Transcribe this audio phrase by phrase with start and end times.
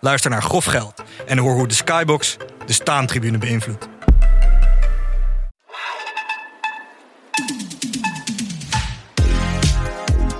[0.00, 2.36] Luister naar Grof Geld en hoor hoe de Skybox
[2.66, 3.88] de staantribune beïnvloedt.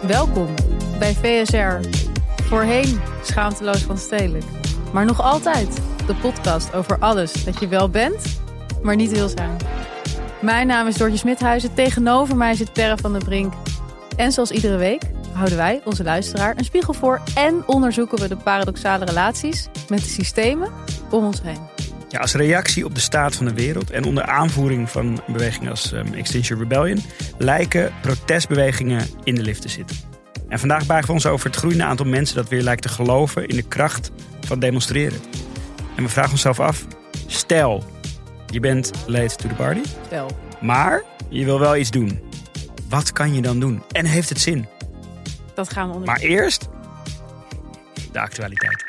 [0.06, 0.54] Welkom
[0.98, 1.88] bij VSR.
[2.42, 4.44] Voorheen schaamteloos van stedelijk.
[4.92, 8.40] Maar nog altijd de podcast over alles dat je wel bent,
[8.82, 9.56] maar niet wil zijn.
[10.40, 11.74] Mijn naam is Doortje Smithuizen.
[11.74, 13.52] Tegenover mij zit Perre van der Brink.
[14.16, 18.36] En zoals iedere week houden wij, onze luisteraar, een spiegel voor en onderzoeken we de
[18.36, 20.70] paradoxale relaties met de systemen
[21.10, 21.58] om ons heen.
[22.08, 25.70] Ja, als reactie op de staat van de wereld en onder aanvoering van een beweging
[25.70, 27.02] als um, Extinction Rebellion
[27.38, 29.96] lijken protestbewegingen in de lift te zitten.
[30.48, 33.46] En vandaag buigen we ons over het groeiende aantal mensen dat weer lijkt te geloven
[33.46, 35.20] in de kracht van demonstreren.
[35.96, 36.86] En we vragen onszelf af,
[37.26, 37.84] stel
[38.46, 40.30] je bent late to the party, Stel.
[40.60, 42.20] maar je wil wel iets doen.
[42.88, 43.82] Wat kan je dan doen?
[43.92, 44.66] En heeft het zin?
[45.60, 46.28] Dat gaan we onderzoeken.
[46.28, 46.68] Maar eerst
[48.12, 48.84] de actualiteit.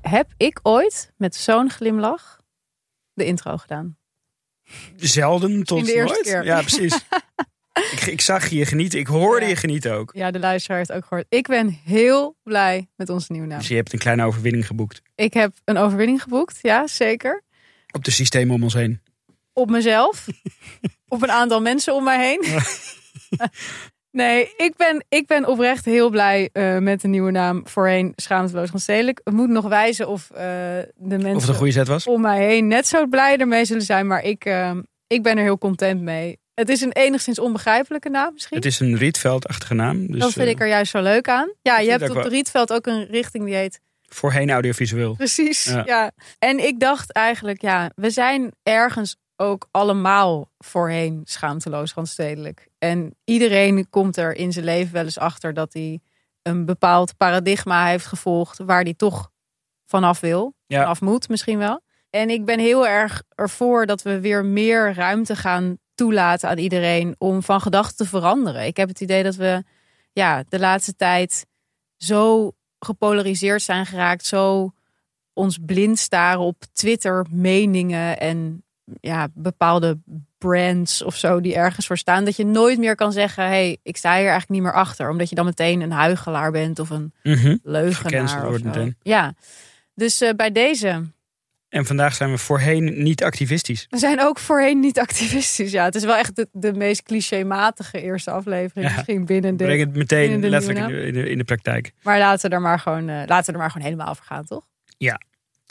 [0.00, 2.40] Heb ik ooit met zo'n glimlach
[3.14, 3.96] de intro gedaan?
[4.96, 6.22] Zelden tot de eerste nooit.
[6.26, 6.44] keer.
[6.44, 6.94] Ja, precies.
[7.92, 8.98] ik, ik zag je genieten.
[8.98, 9.50] Ik hoorde Ja.
[9.50, 10.10] je genieten ook.
[10.14, 11.26] Ja, de luisteraar heeft ook gehoord.
[11.28, 13.58] Ik ben heel blij met onze nieuwe naam.
[13.58, 15.02] Dus je hebt een kleine overwinning geboekt.
[15.14, 17.42] Ik heb een overwinning geboekt, ja, zeker.
[17.90, 19.00] Op de systemen om ons heen.
[19.52, 20.26] Op mezelf.
[21.08, 22.44] op een aantal mensen om mij heen.
[24.10, 27.60] nee, ik ben, ik ben oprecht heel blij eh, met de nieuwe naam.
[27.66, 29.20] Voorheen schaamteloos van stedelijk.
[29.24, 30.38] Het moet nog wijzen of eh,
[30.94, 32.06] de mensen Of het een goede zet was.
[32.06, 34.06] om mij heen net zo blij ermee zullen zijn.
[34.06, 34.72] Maar ik, eh,
[35.06, 36.38] ik ben er heel content mee.
[36.54, 38.56] Het is een enigszins onbegrijpelijke naam misschien.
[38.56, 40.06] Het is een Rietveld-achtige naam.
[40.06, 41.52] Dus, dat vind ik er juist zo leuk aan.
[41.62, 43.80] Ja, je hebt op wel- Rietveld ook een richting die heet
[44.12, 45.14] Voorheen audiovisueel.
[45.14, 45.82] Precies, Ja.
[45.86, 46.10] ja.
[46.38, 52.68] En ik dacht eigenlijk, ja, we zijn ergens ook allemaal voorheen schaamteloos randstedelijk.
[52.78, 56.00] En iedereen komt er in zijn leven wel eens achter dat hij
[56.42, 59.30] een bepaald paradigma heeft gevolgd waar hij toch
[59.86, 60.80] vanaf wil, Ja.
[60.80, 61.80] vanaf moet misschien wel.
[62.10, 67.14] En ik ben heel erg ervoor dat we weer meer ruimte gaan toelaten aan iedereen
[67.18, 68.66] om van gedachten te veranderen.
[68.66, 69.64] Ik heb het idee dat we
[70.12, 71.46] ja, de laatste tijd
[71.96, 74.72] zo gepolariseerd zijn geraakt, zo
[75.32, 78.64] ons blind staren op Twitter meningen en
[79.00, 79.98] ja, bepaalde
[80.38, 83.96] brands of zo die ergens voor staan, dat je nooit meer kan zeggen, hey, ik
[83.96, 87.12] sta hier eigenlijk niet meer achter, omdat je dan meteen een huigelaar bent of een
[87.22, 87.56] Mhm.
[87.62, 88.46] leugenaar.
[88.48, 88.88] Of.
[89.02, 89.34] Ja,
[89.94, 91.02] dus eh, bij deze,
[91.68, 93.86] En vandaag zijn we voorheen niet activistisch.
[93.90, 95.70] we zijn ook voorheen niet activistisch.
[95.72, 98.94] Ja, het is wel echt de, de meest clichématige eerste aflevering Ja.
[98.94, 99.64] misschien binnen de.
[99.64, 101.92] Breng het meteen de letterlijk in de, in, de, in de praktijk.
[102.02, 104.44] Maar laten we er maar gewoon, eh, laten we er maar gewoon helemaal over gaan,
[104.44, 104.66] toch?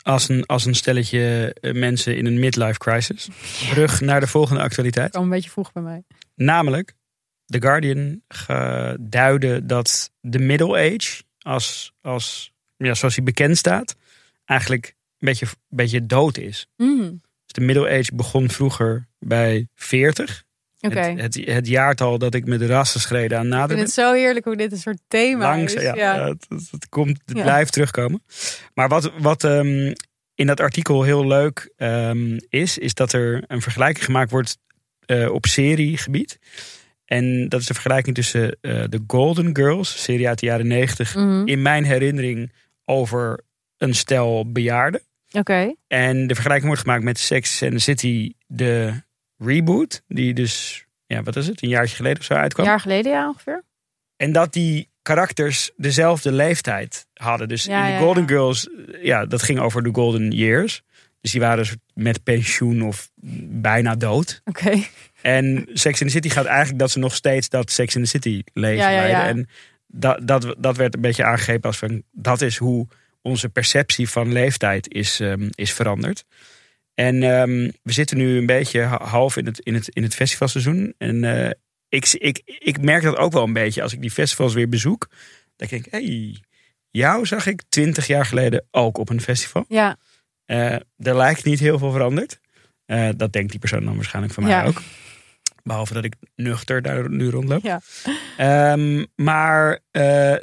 [0.02, 3.28] Als een, als een stelletje eh, mensen in een midlife crisis.
[3.68, 5.10] Terug naar de volgende actualiteit.
[5.10, 6.02] Kwam een beetje vroeg bij mij.
[6.34, 6.94] Namelijk,
[7.46, 8.22] The Guardian
[9.00, 13.96] duidde dat de middle age, als, als, ja, zoals hij bekend staat,
[14.44, 16.66] eigenlijk een beetje, een beetje dood is.
[16.76, 17.10] Mhm.
[17.44, 20.44] Dus de middle age begon vroeger bij 40.
[20.80, 23.86] Het, het, het jaartal dat ik met rassenschreden aan Ik nader vind ben.
[23.86, 25.82] het zo heerlijk hoe dit een soort thema Langs, is.
[25.82, 26.26] ja, Ja.
[26.48, 27.42] Het, komt, het Ja.
[27.42, 28.22] blijft terugkomen.
[28.74, 29.92] Maar wat, wat ehm,
[30.34, 34.58] in dat artikel heel leuk ehm, is, is dat er een vergelijking gemaakt wordt
[35.06, 36.38] eh, op seriegebied.
[37.04, 41.14] En dat is de vergelijking tussen eh, de Golden Girls, serie uit de jaren 90,
[41.14, 41.46] Mhm.
[41.46, 42.52] in mijn herinnering
[42.84, 43.40] over
[43.78, 45.00] een stel bejaarden.
[45.32, 45.74] Oké.
[45.86, 48.92] En de vergelijking wordt gemaakt met Sex and the City, de
[49.44, 52.66] reboot, die dus, ja, wat is het, een jaartje geleden of zo Een uitkwam.
[52.66, 53.62] jaar geleden ja, ongeveer.
[54.16, 57.48] En dat die karakters dezelfde leeftijd hadden.
[57.48, 58.28] Dus Ja, in de Golden ja.
[58.28, 58.68] Girls,
[59.02, 60.82] ja, dat ging over de Golden Years.
[61.20, 63.10] Dus die waren met pensioen of
[63.60, 64.40] bijna dood.
[64.44, 64.82] Oké.
[65.22, 68.08] En Sex in the City gaat eigenlijk dat ze nog steeds dat Sex in the
[68.08, 69.18] City leven Ja, ja, ja.
[69.18, 69.36] leiden.
[69.42, 69.48] En
[69.86, 72.86] dat, dat, dat werd een beetje aangegrepen als van dat is hoe
[73.22, 76.24] onze perceptie van leeftijd is, ehm, is veranderd.
[76.94, 80.14] En ehm, we zitten nu een beetje ha- half in het, in het, in het
[80.14, 80.94] festivalseizoen.
[80.98, 81.50] En eh,
[81.88, 85.06] ik, ik, ik merk dat ook wel een beetje als ik die festivals weer bezoek.
[85.56, 86.42] Dan denk ik, hey,
[86.90, 89.64] jou zag ik twintig jaar geleden ook op een festival.
[89.68, 89.96] Ja,
[90.44, 92.40] Eh, er lijkt niet heel veel veranderd.
[92.86, 94.64] Eh, dat denkt die persoon dan waarschijnlijk van mij Ja.
[94.64, 94.82] ook.
[95.62, 97.62] Behalve dat ik nuchter daar nu rondloop.
[97.62, 97.80] Ja.
[98.36, 99.80] Ehm, maar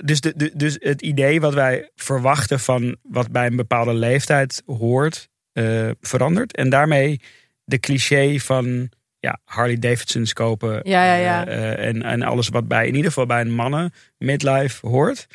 [0.03, 4.61] dus, de, de- dus het idee wat wij verwachten van wat bij een bepaalde leeftijd
[4.65, 6.55] hoort, eh, verandert.
[6.55, 7.21] En daarmee
[7.63, 8.89] de cliché van
[9.19, 10.79] ja, Harley Davidsons kopen.
[10.83, 11.47] Ja, ja, ja.
[11.47, 15.27] eh, eh, en, en alles wat bij, in ieder geval bij een mannen midlife hoort.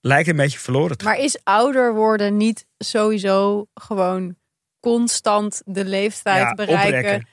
[0.00, 4.36] Lijkt een beetje verloren te maar is ouder worden niet sowieso gewoon
[4.80, 7.26] constant de leeftijd bereiken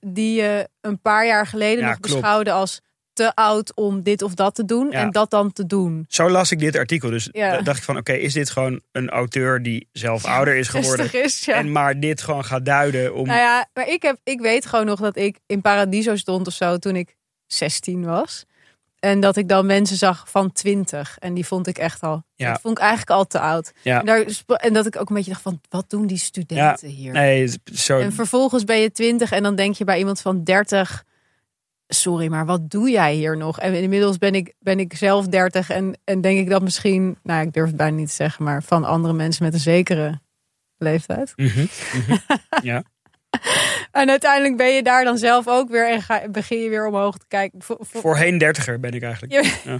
[0.00, 2.20] die je een paar jaar geleden nog klopt.
[2.20, 2.80] beschouwde als
[3.14, 5.00] te oud om dit of dat te doen Ja.
[5.00, 6.04] en dat dan te doen?
[6.08, 7.10] Zo las ik dit artikel.
[7.10, 7.50] Dus Ja.
[7.50, 11.06] da- dacht ik van, oké, is dit gewoon een auteur die zelf ouder is geworden?
[11.10, 11.54] 60 is, ja.
[11.54, 13.26] En maar dit gewoon gaat duiden om...
[13.26, 16.52] Nou ja, maar ik, heb, ik weet gewoon nog dat ik in Paradiso stond of
[16.52, 17.16] zo toen ik
[17.46, 18.44] 16 was.
[18.98, 21.16] En dat ik dan mensen zag van 20.
[21.18, 22.22] En die vond ik echt al.
[22.34, 22.50] Ja.
[22.52, 23.72] Dat vond ik eigenlijk al te oud.
[23.82, 24.00] Ja.
[24.00, 27.12] En, daar, en dat ik ook een beetje dacht van, wat doen die studenten hier?
[27.12, 27.98] Nee, zo...
[27.98, 31.04] En vervolgens ben je 20 en dan denk je bij iemand van 30.
[31.88, 33.60] Sorry, maar wat doe jij hier nog?
[33.60, 37.46] En inmiddels ben ik, ben ik zelf 30 en, en denk ik dat misschien, nou
[37.46, 40.20] ik durf het bijna niet te zeggen, maar van andere mensen met een zekere
[40.78, 41.32] leeftijd.
[41.36, 42.16] Mhm, mhm.
[42.62, 42.82] ja.
[43.90, 47.18] En uiteindelijk ben je daar dan zelf ook weer en ga, begin je weer omhoog
[47.18, 47.62] te kijken.
[47.62, 49.32] Vo- vo- Voorheen dertiger ben ik eigenlijk.
[49.32, 49.50] Ja.
[49.64, 49.78] Ja.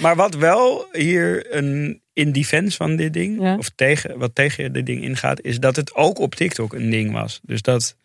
[0.00, 3.56] Maar wat wel hier een, in defense van dit ding, Ja.
[3.56, 7.12] of tegen, wat tegen dit ding ingaat, is dat het ook op TikTok een ding
[7.12, 7.40] was.
[7.42, 7.96] Dus dat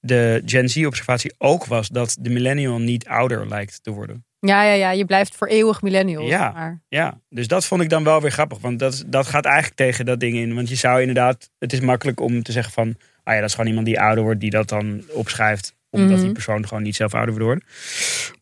[0.00, 4.24] de Gen Z-observatie ook was dat de millennial niet ouder lijkt te worden.
[4.40, 6.22] Ja, ja, ja, je blijft voor eeuwig millennial.
[6.22, 6.50] Ja.
[6.50, 8.58] Maar, Ja, dus dat vond ik dan wel weer grappig.
[8.58, 10.54] Want dat, dat gaat eigenlijk tegen dat ding in.
[10.54, 13.54] Want je zou inderdaad, het is makkelijk om te zeggen van, ah ja, dat is
[13.54, 15.74] gewoon iemand die ouder wordt, die dat dan opschrijft.
[15.90, 16.22] Omdat Mhm.
[16.24, 17.64] die persoon gewoon niet zelf ouder wil worden.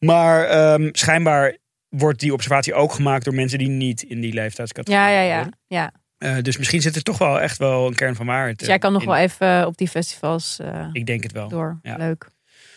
[0.00, 1.56] Maar ehm, schijnbaar
[1.88, 5.48] wordt die observatie ook gemaakt door mensen die niet in die leeftijdscategorie ja, ja, ja,
[5.66, 5.92] ja.
[6.18, 8.58] Eh, dus misschien zit er toch wel echt wel een kern van waarheid.
[8.58, 9.08] Dus eh, jij kan nog in.
[9.08, 11.48] wel even op die festivals eh, Ik denk het wel.
[11.48, 11.78] door.
[11.82, 11.96] Ja.
[11.96, 12.28] Leuk.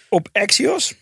[0.10, 0.96] Op Axios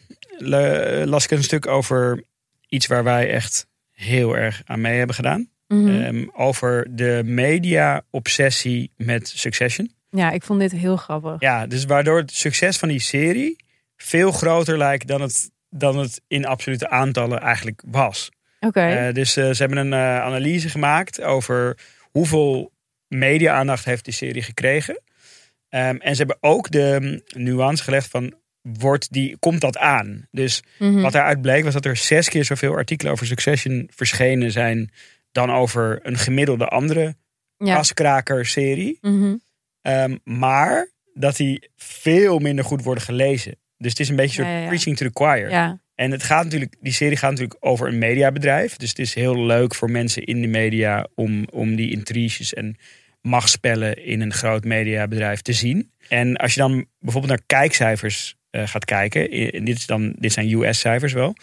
[1.06, 2.24] las ik een stuk over
[2.68, 5.50] iets waar wij echt heel erg aan mee hebben gedaan.
[5.68, 6.02] Mhm.
[6.02, 9.92] Ehm, over de media-obsessie met Succession.
[10.10, 11.36] ja, ik vond dit heel grappig.
[11.40, 13.56] Ja, dus waardoor het succes van die serie
[13.98, 18.30] veel groter lijkt dan het, dan het in absolute aantallen eigenlijk was.
[18.60, 18.82] Oké.
[18.82, 21.78] Eh, dus eh, ze hebben een eh, analyse gemaakt over
[22.12, 22.72] hoeveel
[23.08, 25.02] media-aandacht heeft die serie gekregen.
[25.70, 30.28] Ehm, en ze hebben ook de mm, nuance gelegd van, wordt die, komt dat aan?
[30.32, 31.02] Dus Mhm.
[31.02, 34.92] wat daaruit bleek was dat er zes keer zoveel artikelen over Succession verschenen zijn
[35.32, 37.16] dan over een gemiddelde andere
[37.58, 37.76] ja.
[37.76, 38.98] kaskraker-serie.
[39.02, 39.36] Mhm.
[39.82, 43.56] Ehm, maar dat die veel minder goed worden gelezen.
[43.78, 44.68] Dus het is een beetje een soort Ja, ja, ja.
[44.68, 45.50] preaching to the choir.
[46.00, 46.06] Ja.
[46.06, 48.76] En het gaat natuurlijk, die serie gaat natuurlijk over een mediabedrijf.
[48.76, 52.78] Dus het is heel leuk voor mensen in de media om, om die intriges en
[53.22, 55.92] machtsspellen in een groot mediabedrijf te zien.
[56.08, 60.34] En als je dan bijvoorbeeld naar kijkcijfers eh, gaat kijken, en dit, is dan, dit
[60.34, 61.36] zijn US-cijfers wel.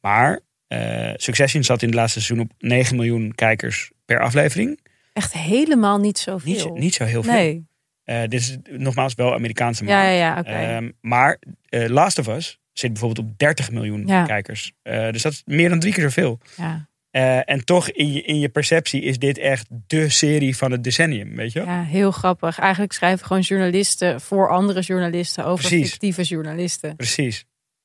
[0.00, 4.80] Maar eh, Succession zat in het laatste seizoen op 9 miljoen kijkers per aflevering.
[5.12, 6.72] Echt helemaal niet zoveel.
[6.72, 7.32] Niet, niet zo heel veel.
[7.32, 7.66] Nee.
[8.04, 10.08] Eh, dit is nogmaals wel Amerikaanse Ja, markt.
[10.08, 10.38] ja, ja.
[10.38, 10.50] Oké.
[10.50, 11.38] Ehm, maar
[11.68, 14.24] Last of Us zit bijvoorbeeld op 30 miljoen Ja.
[14.24, 14.72] kijkers.
[14.82, 16.38] Eh, dus dat is meer dan drie keer zoveel.
[16.56, 16.86] ja.
[17.10, 20.84] Eh, en toch in je, in je perceptie is dit echt de serie van het
[20.84, 21.60] decennium, weet je?
[21.60, 22.58] ja, heel grappig.
[22.58, 25.90] Eigenlijk schrijven gewoon journalisten voor andere journalisten over Precies.
[25.90, 26.96] fictieve journalisten.
[26.96, 27.44] Precies.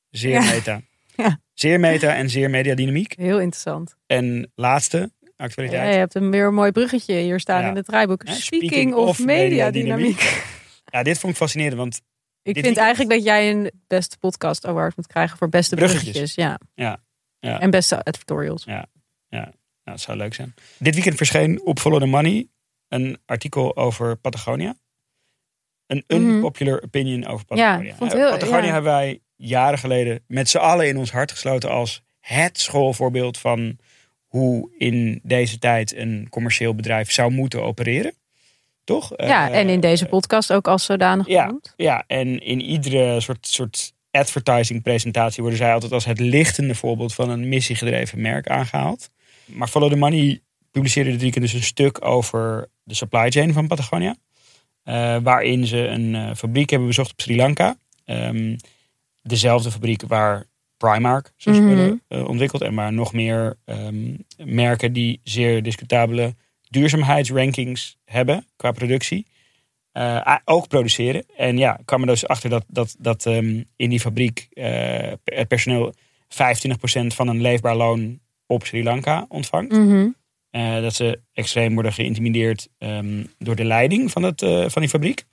[0.10, 0.44] Zeer Ja.
[0.52, 0.82] meta.
[1.16, 1.40] Ja.
[1.54, 3.14] Zeer meta en zeer mediadynamiek.
[3.18, 3.96] Heel interessant.
[4.08, 5.94] En laatste Ja, actualiteit.
[5.94, 7.70] je hebt een weer een mooi bruggetje hier staan Ja.
[7.70, 8.28] in het draaiboek.
[8.28, 10.44] Ja, Speaking, of, mediadynamiek.
[10.86, 12.02] Ja, dit vond ik fascinerend, want
[12.44, 16.04] Ik vind eigenlijk dat jij een beste podcast award moet krijgen voor beste Bruggetjes.
[16.12, 16.36] bruggetjes.
[16.46, 16.60] Ja.
[16.74, 17.00] Ja.
[17.40, 17.60] Ja.
[17.60, 18.66] En beste editorials.
[18.66, 20.54] nou, het zou leuk zijn.
[20.78, 22.48] Dit weekend verscheen op Follow the Money
[22.88, 24.76] een artikel over Patagonia.
[25.88, 26.20] Een Mhm.
[26.20, 27.96] unpopular opinion over Patagonia.
[27.96, 28.74] vond Eh, heel- Patagonia ja.
[28.74, 33.78] hebben wij jaren geleden met z'n allen in ons hart gesloten als het schoolvoorbeeld van
[34.26, 38.14] hoe in deze tijd een commercieel bedrijf zou moeten opereren.
[38.84, 39.12] Toch?
[39.16, 41.46] Ja, Eh, en in deze podcast ook als zodanig ja.
[41.46, 41.74] genoemd.
[41.76, 47.14] Ja, en in iedere soort, soort advertising presentatie worden zij altijd als het lichtende voorbeeld
[47.14, 49.10] van een missiegedreven merk aangehaald.
[49.46, 53.68] Maar Follow the Money publiceerde dit weekend dus een stuk over de supply chain van
[53.68, 54.16] Patagonia.
[54.84, 57.78] Eh, waarin ze een eh, fabriek hebben bezocht op Sri Lanka.
[58.06, 58.56] Ehm,
[59.22, 60.46] dezelfde fabriek waar
[60.78, 62.62] Primark zijn spullen eh, ontwikkelt.
[62.62, 66.36] En waar nog meer ehm, merken die zeer discutabele
[66.74, 69.26] duurzaamheidsrankings hebben qua productie.
[69.92, 71.24] eh, ook produceren.
[71.38, 75.12] En ja, ik kwam er dus achter dat, dat, dat ehm, in die fabriek eh,
[75.24, 76.36] het personeel 25%
[77.08, 79.72] van een leefbaar loon op Sri Lanka ontvangt.
[79.72, 80.08] Mhm.
[80.50, 84.92] Eh, dat ze extreem worden geïntimideerd ehm, door de leiding van, het, eh, van die
[84.92, 85.24] fabriek.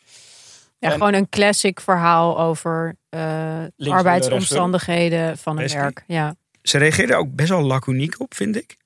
[0.78, 5.92] Ja, En- gewoon een classic verhaal over eh, arbeidsomstandigheden van een Basically.
[5.94, 6.04] werk.
[6.06, 6.34] Ja.
[6.62, 8.76] Ze reageerden ook best wel laconiek op, vind ik.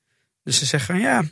[0.42, 1.22] Dus ze zeggen van ja,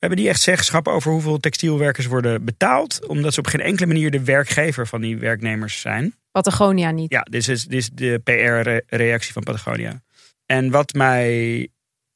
[0.00, 3.06] we hebben niet echt zeggenschap over hoeveel textielwerkers worden betaald.
[3.06, 6.14] Omdat ze op geen enkele manier de werkgever van die werknemers zijn.
[6.30, 7.10] Patagonia niet.
[7.12, 10.02] Ja, dit is, dit is de PR-reactie van Patagonia.
[10.46, 11.68] En wat mij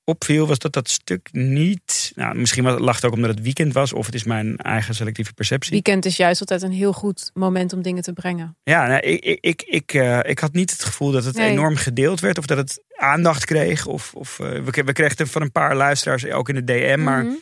[0.05, 2.13] opviel was dat dat stuk niet...
[2.15, 3.93] Nou, misschien lag het ook omdat het weekend was.
[3.93, 5.73] Of het is mijn eigen selectieve perceptie.
[5.73, 8.57] Weekend is juist altijd een heel goed moment om dingen te brengen.
[8.63, 11.51] Ja, nou, ik, ik, ik, ik, eh, ik had niet het gevoel dat het Nee.
[11.51, 12.39] enorm gedeeld werd.
[12.39, 13.87] Of dat het aandacht kreeg.
[13.87, 17.03] Of, of, eh, we, we kregen het van een paar luisteraars ook in de DM.
[17.03, 17.35] Maar Mhm.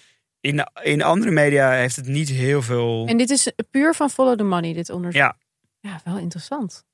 [0.43, 3.07] In, in andere media heeft het niet heel veel...
[3.07, 5.21] En dit is puur van follow the money, dit onderzoek.
[5.21, 5.37] Ja.
[5.81, 6.85] Ja, wel interessant.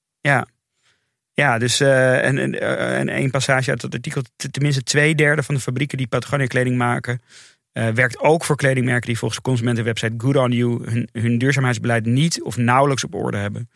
[1.33, 4.23] Ja, dus eh, en, en, eh, en één passage uit dat artikel.
[4.50, 7.23] Tenminste twee derde van de fabrieken die Patagonia kleding maken...
[7.73, 10.90] eh, werkt ook voor kledingmerken die volgens de consumentenwebsite Good On You...
[10.90, 13.71] Hun, hun duurzaamheidsbeleid niet of nauwelijks op orde hebben.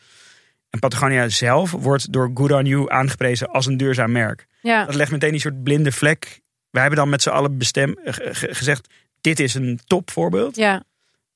[0.70, 4.46] En Patagonia zelf wordt door Good On You aangeprezen als een duurzaam merk.
[4.60, 6.40] Ja, Dat legt meteen die soort blinde vlek.
[6.70, 8.88] Wij hebben dan met z'n allen bestem, ge- ge- gezegd...
[9.22, 10.56] dit is een topvoorbeeld.
[10.56, 10.82] ja.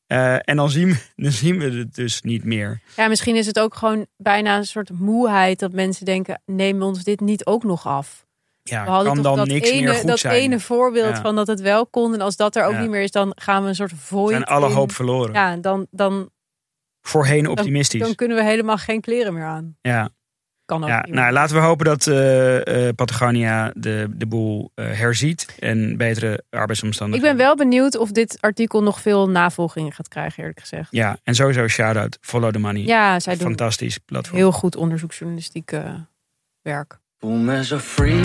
[0.06, 2.80] Eh, en dan zien, we, dan zien we het dus niet meer.
[2.96, 7.04] ja, misschien is het ook gewoon bijna een soort moeheid dat mensen denken: neem ons
[7.04, 8.24] dit niet ook nog af.
[8.62, 10.34] Ja, We hadden kan dan dat niks ene, meer goed dat zijn.
[10.34, 11.20] ene voorbeeld Ja.
[11.20, 12.14] van dat het wel kon.
[12.14, 12.80] En als dat er ook Ja.
[12.80, 14.74] niet meer is, dan gaan we een soort void zijn alle in.
[14.74, 15.32] hoop verloren.
[15.34, 16.30] Ja, dan, dan,
[17.00, 18.00] Voorheen optimistisch.
[18.00, 19.76] dan kunnen we helemaal geen kleren meer aan.
[19.80, 20.10] ja.
[20.66, 24.70] Kan ook Ja, niet nou, laten we hopen dat eh, eh, Patagonia de, de boel
[24.74, 27.36] eh, herziet en betere Ik arbeidsomstandigheden.
[27.36, 30.88] ben wel benieuwd of dit artikel nog veel navolging gaat krijgen, eerlijk gezegd.
[30.90, 32.82] Ja, en sowieso shout-out, follow the money.
[32.82, 34.36] Ja, zij doen Fantastisch platform.
[34.36, 35.72] heel goed onderzoeksjournalistiek
[36.62, 36.98] werk.
[37.18, 38.20] Voel free,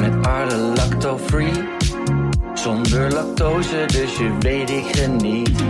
[0.00, 1.52] met alle lacto-free.
[2.54, 5.62] Zonder lactose, dus je weet ik geniet.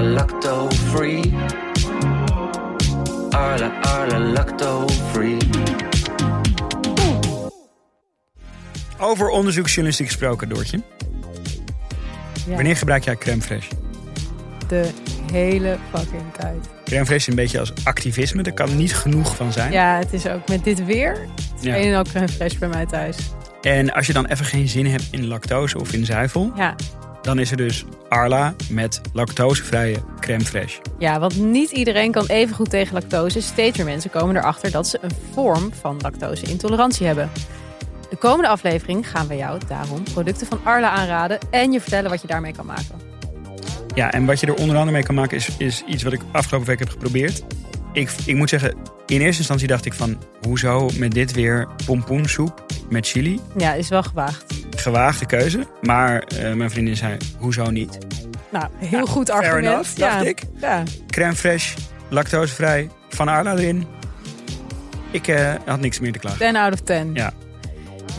[0.00, 1.67] Lacto-free.
[3.30, 5.36] Arla, Arla, lacto-free.
[8.98, 10.82] Over onderzoeksjournalistiek gesproken, Doortje.
[12.46, 13.76] Ja, Wanneer gebruik jij crème fraîche?
[14.68, 14.90] De
[15.32, 16.68] hele fucking tijd.
[16.84, 18.42] Crème fraîche is een beetje als activisme.
[18.42, 19.72] Er kan niet genoeg van zijn.
[19.72, 21.18] Ja, het is ook met dit weer.
[21.60, 21.76] Ja.
[21.76, 23.16] Een en al crème fraîche bij mij thuis.
[23.62, 26.52] En als je dan even geen zin hebt in lactose of in zuivel...
[26.56, 26.74] Ja.
[27.22, 30.80] Dan is er dus Arla met lactosevrije crème fraîche.
[30.98, 33.40] ja, want niet iedereen kan even goed tegen lactose.
[33.40, 37.30] Steeds meer mensen komen erachter dat ze een vorm van lactose-intolerantie hebben.
[38.10, 42.20] De komende aflevering gaan we jou daarom producten van Arla aanraden en je vertellen wat
[42.20, 43.06] je daarmee kan maken.
[43.94, 46.20] Ja, en wat je er onder andere mee kan maken is, is iets wat ik
[46.32, 47.44] afgelopen week heb geprobeerd.
[47.92, 48.74] Ik, ik moet zeggen,
[49.06, 50.18] in eerste instantie dacht ik van...
[50.46, 53.40] hoezo met dit weer pompoensoep met chili?
[53.56, 54.44] Ja, is wel gewaagd.
[54.78, 55.66] Gewaagde keuze.
[55.82, 57.98] Maar eh, mijn vriendin zei, hoezo niet?
[58.50, 59.64] Nou, heel goed argument.
[59.66, 60.28] enough, dacht ja.
[60.28, 60.42] ik.
[60.60, 60.82] Ja.
[61.06, 61.74] Crème fraîche,
[62.08, 63.86] lactosevrij, van Arla erin.
[65.10, 66.38] Ik eh, had niks meer te klagen.
[66.38, 67.10] 10 out of 10.
[67.14, 67.32] Ja.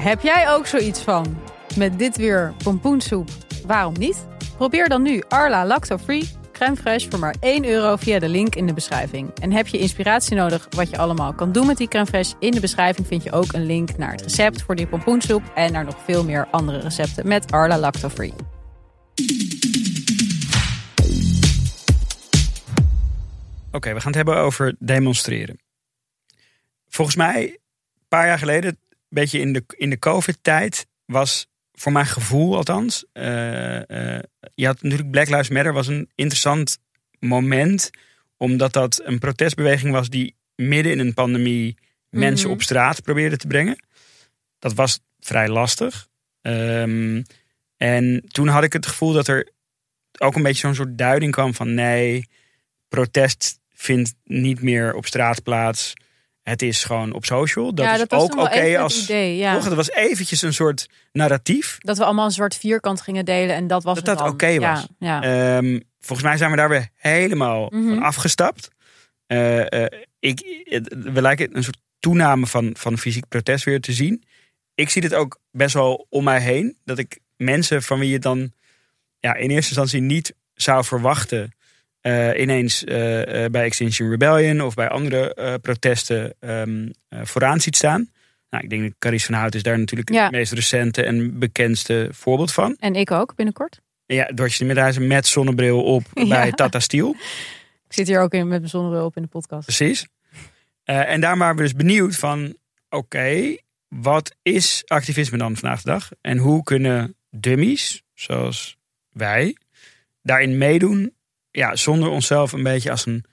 [0.01, 1.37] Heb jij ook zoiets van,
[1.75, 3.29] met dit weer pompoensoep,
[3.65, 4.27] waarom niet?
[4.57, 8.55] Probeer dan nu Arla Lacto Free crème fraîche voor maar 1 euro via de link
[8.55, 9.39] in de beschrijving.
[9.41, 12.39] En heb je inspiratie nodig wat je allemaal kan doen met die crème fraîche?
[12.39, 15.71] In de beschrijving vind je ook een link naar het recept voor die pompoensoep en
[15.71, 18.33] naar nog veel meer andere recepten met Arla Lacto Free.
[23.71, 25.59] Oké, we gaan het hebben over demonstreren.
[26.87, 31.48] Volgens mij, een paar jaar geleden, een beetje in de, in de COVID-tijd, was
[31.79, 33.05] voor mijn gevoel althans.
[33.13, 34.23] eh, eh,
[34.55, 36.77] je had natuurlijk Black Lives Matter was een interessant
[37.19, 37.89] moment,
[38.37, 41.77] omdat dat een protestbeweging was die midden in een pandemie
[42.09, 42.55] mensen Mhm.
[42.55, 43.83] op straat probeerde te brengen.
[44.59, 46.07] Dat was vrij lastig.
[46.41, 47.21] Ehm,
[47.77, 49.49] en toen had ik het gevoel dat er
[50.17, 52.27] ook een beetje zo'n soort duiding kwam van nee,
[52.87, 55.93] protest vindt niet meer op straat plaats.
[56.49, 57.73] Het is gewoon op social.
[57.73, 59.03] Dat ja, is dat was ook oké het als.
[59.03, 59.37] idee.
[59.37, 59.53] Ja.
[59.53, 59.63] Toch?
[59.63, 61.77] Dat was eventjes een soort narratief.
[61.79, 64.59] Dat we allemaal een zwart vierkant gingen delen en dat was Dat het dat oké
[64.59, 64.87] was.
[64.99, 65.21] Ja.
[65.21, 67.87] Ehm, volgens mij zijn we daar weer helemaal Mhm.
[67.87, 68.67] van afgestapt.
[69.25, 73.93] Eh, eh, ik, het- we lijken een soort toename van, van fysiek protest weer te
[73.93, 74.23] zien.
[74.75, 76.77] Ik zie dit ook best wel om mij heen.
[76.85, 78.51] Dat ik mensen van wie je dan
[79.19, 81.51] ja, in eerste instantie niet zou verwachten
[82.01, 87.75] eh, ineens eh, eh, bij Extinction Rebellion of bij andere protesten ehm, eh, vooraan ziet
[87.75, 88.09] staan.
[88.49, 90.23] Nou, ik denk dat Carice van Hout is daar natuurlijk Ja.
[90.23, 92.75] het meest recente en bekendste voorbeeld van.
[92.79, 93.79] En ik ook binnenkort.
[94.05, 96.27] En Ja, Dortje de Middenhuizen met zonnebril op Ja.
[96.27, 97.09] bij Tata Steel.
[97.87, 99.65] Ik zit hier ook in met mijn zonnebril op in de podcast.
[99.65, 100.07] Precies.
[100.83, 102.55] En daar waren we dus benieuwd van,
[102.89, 106.09] oké, wat is activisme dan vandaag de dag?
[106.21, 108.77] En hoe kunnen dummies, zoals
[109.11, 109.55] wij,
[110.23, 111.13] daarin meedoen,
[111.51, 113.25] ja, zonder onszelf een beetje als een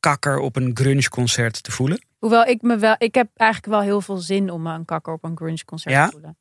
[0.00, 2.06] kakker op een grunge-concert te voelen?
[2.18, 5.12] Hoewel ik me wel, ik heb eigenlijk wel heel veel zin om me een kakker
[5.12, 6.06] op een grunge concert Ja?
[6.06, 6.36] te voelen.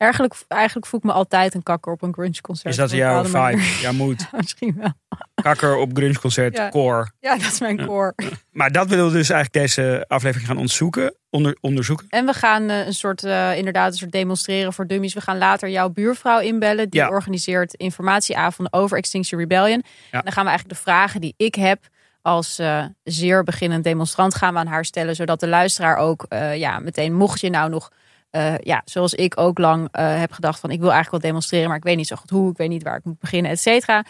[0.00, 2.68] Eigenlijk, eigenlijk voel ik me altijd een kakker op een grunge concert.
[2.68, 3.58] Is dat jouw manier.
[3.58, 4.26] vibe, jouw moed?
[4.36, 4.92] Misschien wel.
[5.34, 6.68] Kakker op grunge-concert, Ja.
[6.68, 7.10] core.
[7.20, 8.14] Ja, dat is mijn core.
[8.50, 11.14] Maar dat willen we dus eigenlijk deze aflevering gaan onderzoeken.
[11.30, 12.06] Onder, onderzoeken.
[12.08, 15.14] En we gaan eh, een soort, eh, inderdaad, een soort demonstreren voor dummies.
[15.14, 16.90] We gaan later jouw buurvrouw inbellen.
[16.90, 17.08] Die Ja.
[17.08, 19.82] organiseert informatieavonden over Extinction Rebellion.
[20.10, 21.88] En dan gaan we eigenlijk de vragen die ik heb
[22.22, 25.14] als eh, zeer beginnend demonstrant gaan we aan haar stellen.
[25.16, 27.90] Zodat de luisteraar ook ja, meteen, mocht je nou nog,
[28.30, 31.68] eh, ja, zoals ik ook lang eh, heb gedacht van ik wil eigenlijk wel demonstreren,
[31.68, 33.60] maar ik weet niet zo goed hoe, ik weet niet waar ik moet beginnen, et
[33.60, 34.04] cetera.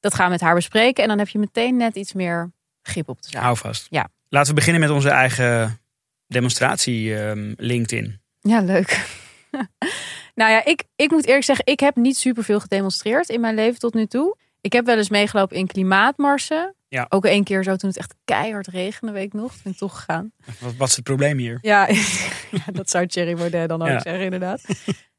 [0.00, 1.02] Dat gaan we met haar bespreken.
[1.02, 2.52] En dan heb je meteen net iets meer
[2.82, 3.42] grip op de zaak.
[3.42, 3.86] Hou vast.
[3.90, 4.08] Ja.
[4.28, 5.80] Laten we beginnen met onze eigen
[6.26, 8.20] demonstratie ehm, LinkedIn.
[8.40, 9.06] Ja, leuk.
[10.40, 13.78] nou ja, ik, ik moet eerlijk zeggen, ik heb niet superveel gedemonstreerd in mijn leven
[13.78, 14.36] tot nu toe.
[14.60, 16.74] Ik heb wel eens meegelopen in klimaatmarsen.
[16.88, 17.06] Ja.
[17.08, 19.52] Ook één keer zo toen het echt keihard regende, weet ik nog.
[19.52, 20.32] Toen ben ik toch gegaan.
[20.60, 21.58] Wat, wat is het probleem hier?
[21.60, 21.88] Ja,
[22.50, 24.00] ja dat zou Thierry Baudet dan ook Ja.
[24.00, 24.62] zeggen, inderdaad.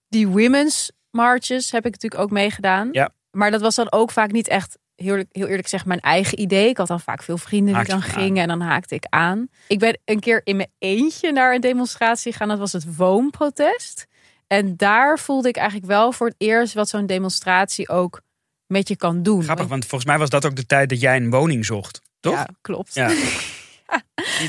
[0.08, 2.90] Die women's marches heb ik natuurlijk ook meegedaan.
[2.92, 3.10] Ja.
[3.32, 6.40] Maar dat was dan ook vaak niet echt, heel, eerlijk- heel eerlijk gezegd, mijn eigen
[6.40, 6.70] idee.
[6.70, 8.02] Ik had dan vaak veel vrienden die dan aan.
[8.02, 9.48] gingen en dan haakte ik aan.
[9.68, 12.48] Ik ben een keer in mijn eentje naar een demonstratie gegaan.
[12.48, 14.06] Dat was het woonprotest.
[14.48, 18.22] En daar voelde ik eigenlijk wel voor het eerst wat zo'n demonstratie ook
[18.70, 19.44] met je kan doen.
[19.44, 22.02] Grappig, Want- want volgens mij was dat ook de tijd dat jij een woning zocht.
[22.20, 22.34] Toch?
[22.34, 22.94] Ja, klopt.
[22.94, 23.10] Ja.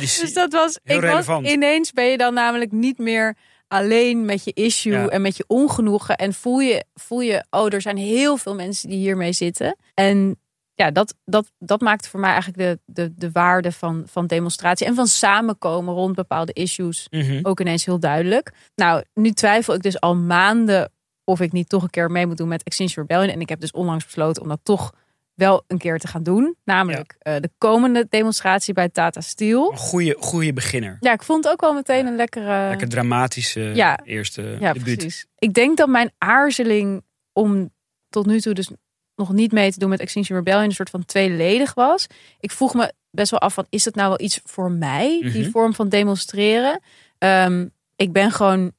[0.01, 1.47] Dus dat was, Heel ik was relevant.
[1.47, 3.37] ineens ben je dan namelijk niet meer
[3.69, 5.07] alleen met je issue Ja.
[5.09, 6.17] en met je ongenoegen.
[6.17, 9.77] En voel je, voel je, oh, er zijn heel veel mensen die hiermee zitten.
[9.95, 10.41] En
[10.75, 14.87] ja, dat, dat, dat maakt voor mij eigenlijk de, de, de waarde van, van demonstratie
[14.87, 17.39] en van samenkomen rond bepaalde issues Mhm.
[17.43, 18.53] ook ineens heel duidelijk.
[18.75, 20.93] Nou, nu twijfel ik dus al maanden
[21.31, 23.35] of ik niet toch een keer mee moet doen met Extinction Rebellion.
[23.35, 24.95] En ik heb dus onlangs besloten om dat toch
[25.35, 26.57] wel een keer te gaan doen.
[26.65, 29.71] Namelijk eh, de komende demonstratie bij Tata Steel.
[29.73, 30.97] Een goede, goede beginner.
[31.01, 32.69] Ja, ik vond het ook wel meteen een lekkere...
[32.69, 33.99] Lekker dramatische Ja.
[34.05, 34.97] eerste ja, debuut.
[34.99, 35.27] precies.
[35.39, 37.71] Ik denk dat mijn aarzeling om
[38.09, 38.71] tot nu toe dus
[39.15, 42.07] nog niet mee te doen met Extinction Rebellion een soort van tweeledig was.
[42.41, 45.21] Ik vroeg me best wel af van, is dat nou wel iets voor mij?
[45.33, 45.51] Die Mhm.
[45.51, 46.81] vorm van demonstreren.
[47.19, 47.67] Ehm,
[47.97, 48.73] ik ben gewoon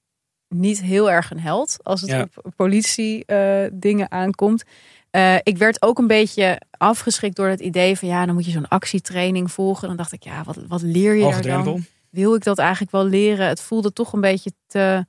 [0.53, 2.27] niet heel erg een held als het Ja.
[2.43, 4.63] op politie eh, dingen aankomt.
[5.09, 8.51] Eh, ik werd ook een beetje afgeschrikt door het idee van ja, dan moet je
[8.51, 9.87] zo'n actietraining volgen.
[9.87, 11.85] Dan dacht ik, ja, wat, wat leer je daar dan?
[12.09, 13.47] wil ik dat eigenlijk wel leren?
[13.47, 15.05] Het voelde toch een beetje te.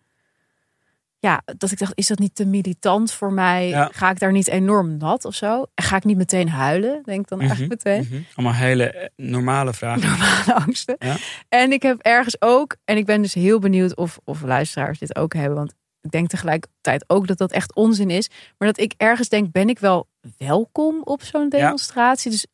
[1.22, 3.68] Ja, dat ik dacht, is dat niet te militant voor mij?
[3.68, 3.88] Ja.
[3.92, 5.66] Ga ik daar niet enorm nat of zo?
[5.74, 7.02] En Ga ik niet meteen huilen?
[7.04, 8.06] Denk ik dan eigenlijk meteen.
[8.10, 8.22] Mhm.
[8.34, 10.02] Allemaal hele eh, normale vragen.
[10.08, 10.96] Normale angsten.
[10.98, 11.16] Ja.
[11.48, 15.16] En ik heb ergens ook, en ik ben dus heel benieuwd of, of luisteraars dit
[15.16, 18.30] ook hebben, want ik denk tegelijkertijd ook dat dat echt onzin is.
[18.58, 20.08] Maar dat ik ergens denk, ben ik wel
[20.38, 22.30] welkom op zo'n demonstratie?
[22.30, 22.46] Dus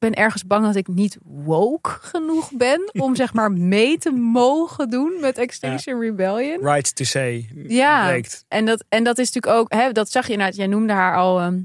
[0.00, 4.90] ben ergens bang dat ik niet woke genoeg ben om zeg maar mee te mogen
[4.90, 6.58] doen met Extinction Rebellion.
[6.72, 7.48] Right to say.
[7.66, 8.20] Ja.
[8.48, 11.16] En dat, en dat is natuurlijk ook, hè, dat zag je inderdaad, jij noemde haar
[11.16, 11.58] al, ehm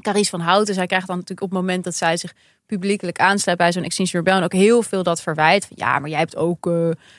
[0.00, 0.74] Carice van Houten.
[0.74, 2.34] Zij krijgt dan natuurlijk op het moment dat zij zich
[2.66, 5.66] publiekelijk aansluit bij zo'n Extinction Rebellion ook heel veel dat verwijt.
[5.66, 6.72] Van, ja, maar jij hebt ook eh,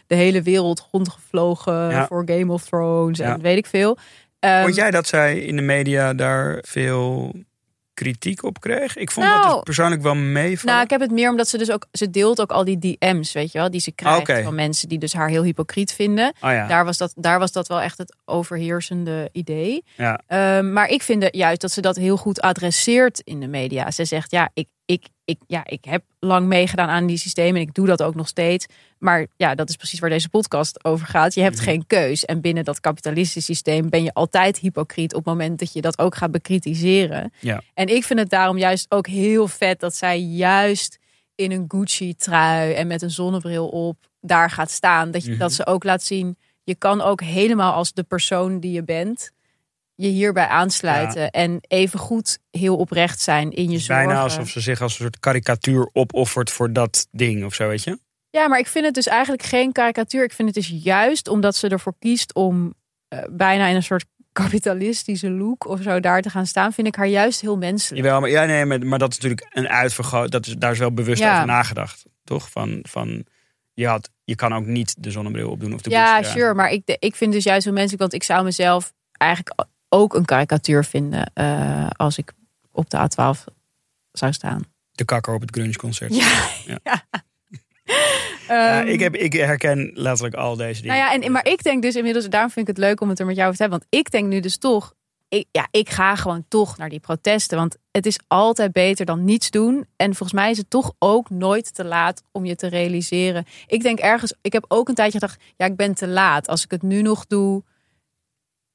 [0.08, 2.08] de hele wereld rondgevlogen Ja.
[2.08, 3.38] voor Game of Thrones en Ja.
[3.39, 3.97] weet ik veel.
[4.39, 7.34] Ehm, Vond jij dat zij in de media daar veel
[7.97, 8.95] kritiek op kreeg?
[8.95, 10.73] Ik vond dat Nou, het persoonlijk wel meevallen.
[10.73, 13.31] Nou, ik heb het meer omdat ze dus ook, ze deelt ook al die DM's,
[13.33, 14.43] weet je wel, die ze krijgt Oké.
[14.43, 16.33] van mensen die dus haar heel hypocriet vinden.
[16.41, 16.67] oh ja.
[16.67, 19.83] Daar, was dat, daar was dat wel echt het overheersende idee.
[19.95, 20.21] ja.
[20.27, 23.91] Ehm, maar ik vind juist dat ze dat heel goed adresseert in de media.
[23.91, 27.68] Ze zegt, ja ik, ik, ik, ja, ik heb lang meegedaan aan die systemen en
[27.68, 28.66] ik doe dat ook nog steeds.
[28.98, 31.34] Maar ja, dat is precies waar deze podcast over gaat.
[31.34, 31.63] Je hebt Mhm.
[31.63, 32.26] geen keus.
[32.26, 36.00] En binnen dat kapitalistische systeem ben je altijd hypocriet op het moment dat je dat
[36.00, 37.32] ook gaat bekritiseren.
[37.40, 37.62] Ja.
[37.74, 40.98] En ik vind het daarom juist ook heel vet dat zij juist
[41.36, 45.12] in een Gucci-trui en met een zonnebril op daar gaat staan.
[45.12, 45.40] Dat, je, Mhm.
[45.40, 49.32] dat ze ook laat zien, je kan ook helemaal als de persoon die je bent,
[49.97, 51.31] je hierbij aansluiten.
[51.31, 54.05] En even goed heel oprecht zijn in je zorgen.
[54.05, 57.83] bijna alsof ze zich als een soort karikatuur opoffert voor dat ding of zo, weet
[57.83, 57.99] je?
[58.29, 60.23] Ja, maar ik vind het dus eigenlijk geen karikatuur.
[60.23, 62.73] Ik vind het dus juist omdat ze ervoor kiest om
[63.07, 66.95] eh, bijna in een soort kapitalistische look of zo daar te gaan staan, vind ik
[66.95, 68.03] haar juist heel menselijk.
[68.03, 70.31] Jawel, maar, ja, nee, maar, maar dat is natuurlijk een uitvergroot.
[70.31, 71.33] Dat is, daar is wel bewust Ja.
[71.33, 72.49] over nagedacht, toch?
[72.49, 73.25] Van, van
[73.73, 76.53] je, had, je kan ook niet de zonnebril opdoen of de Ja, sure.
[76.53, 80.26] Maar ik, ik vind dus juist heel menselijk, want ik zou mezelf eigenlijk ook een
[80.26, 82.32] karikatuur vinden eh, als ik
[82.71, 83.54] op de A12
[84.12, 84.63] zou staan.
[84.91, 86.15] De kakker op het grunge-concert.
[86.15, 86.80] Ja, Ja.
[86.84, 87.04] ja.
[88.47, 90.97] Ja, Ehm, ik, heb, ik herken letterlijk al deze dingen.
[90.97, 93.19] Nou ja, en, maar ik denk dus inmiddels, daarom vind ik het leuk om het
[93.19, 93.80] er met jou over te hebben.
[93.89, 94.93] Want ik denk nu dus toch,
[95.30, 97.58] ik, ja, ik ga gewoon toch naar die protesten.
[97.58, 99.86] Want het is altijd beter dan niets doen.
[99.95, 103.45] En volgens mij is het toch ook nooit te laat om je te realiseren.
[103.67, 106.47] Ik denk ergens, ik heb ook een tijdje gedacht, ja, ik ben te laat.
[106.47, 107.63] Als ik het nu nog doe,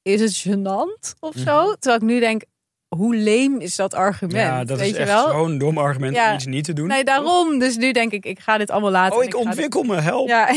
[0.03, 1.73] is het gênant of zo?
[1.79, 2.43] Terwijl ik nu denk,
[2.87, 4.37] hoe leem is dat argument?
[4.37, 6.29] ja, dat Weet is je echt zo'n dom argument Ja.
[6.29, 6.87] om iets niet te doen.
[6.87, 7.59] Nee, daarom.
[7.59, 9.17] Dus nu denk ik, ik ga dit allemaal laten.
[9.17, 10.27] Oh, ik dit- ontwikkel me, help.
[10.27, 10.49] Ja.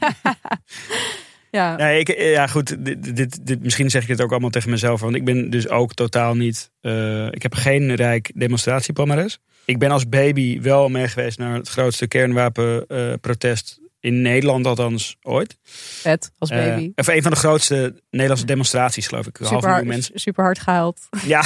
[1.50, 1.76] ja.
[1.76, 2.84] Nee, ik, ja, goed.
[2.84, 5.00] Dit, dit, dit, misschien zeg ik het ook allemaal tegen mezelf.
[5.00, 6.70] Want ik ben dus ook totaal niet.
[6.80, 9.38] eh, ik heb geen rijk demonstratiepalmares.
[9.64, 13.79] Ik ben als baby wel mee geweest naar het grootste kernwapenprotest.
[14.00, 15.56] In Nederland althans ooit.
[15.62, 16.92] Vet, als Eh, baby.
[16.94, 19.36] of een van de grootste Nederlandse demonstraties, geloof ik.
[19.36, 20.20] Half super, miljoen mensen.
[20.20, 21.08] super hard gehaald.
[21.26, 21.40] Ja.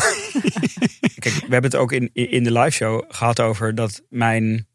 [1.18, 4.66] Kijk, we hebben het ook in, in de live show gehad over dat mijn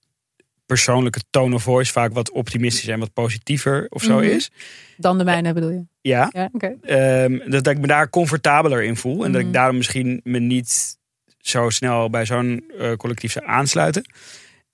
[0.66, 4.24] persoonlijke tone of voice vaak wat optimistischer en wat positiever of zo Mhm.
[4.30, 4.52] is.
[4.98, 5.86] Dan de mijne bedoel je?
[6.02, 6.30] Ja.
[6.34, 6.50] Ja.
[6.82, 9.26] Ehm, dat, dat ik me daar comfortabeler in voel.
[9.26, 9.56] En dat ik Mhm.
[9.56, 10.98] daarom misschien me niet
[11.38, 14.04] zo snel bij zo'n eh, collectief zou aansluiten.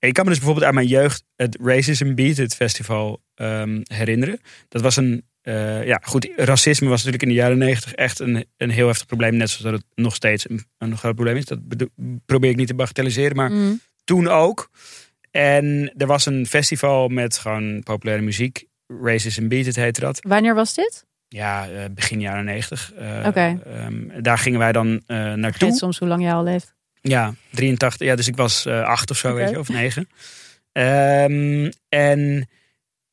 [0.06, 4.40] Ik kan me dus bijvoorbeeld uit mijn jeugd het Racism Beat, het festival, ehm, herinneren.
[4.68, 8.44] Dat was een, eh, ja goed, racisme was natuurlijk in de jaren negentig echt een,
[8.56, 9.36] een heel heftig probleem.
[9.36, 11.44] Net zoals dat het nog steeds een, een groot probleem is.
[11.44, 11.58] Dat
[12.26, 13.72] probeer ik niet te bagatelliseren, maar Mhm.
[14.04, 14.70] toen ook.
[15.30, 18.64] En er was een festival met gewoon populaire muziek.
[19.02, 20.18] Racism Beat, het heette dat.
[20.28, 21.04] Wanneer was dit?
[21.28, 22.92] Ja, eh, begin jaren negentig.
[22.92, 23.60] Eh, Oké.
[23.64, 25.72] ehm, daar gingen wij dan Vergeet naartoe.
[25.72, 26.74] soms hoe lang jij al leeft.
[27.08, 28.06] Ja, 83.
[28.06, 30.08] Ja, dus ik was eh, acht of zo, weet je, of negen.
[30.72, 32.48] Ehm, en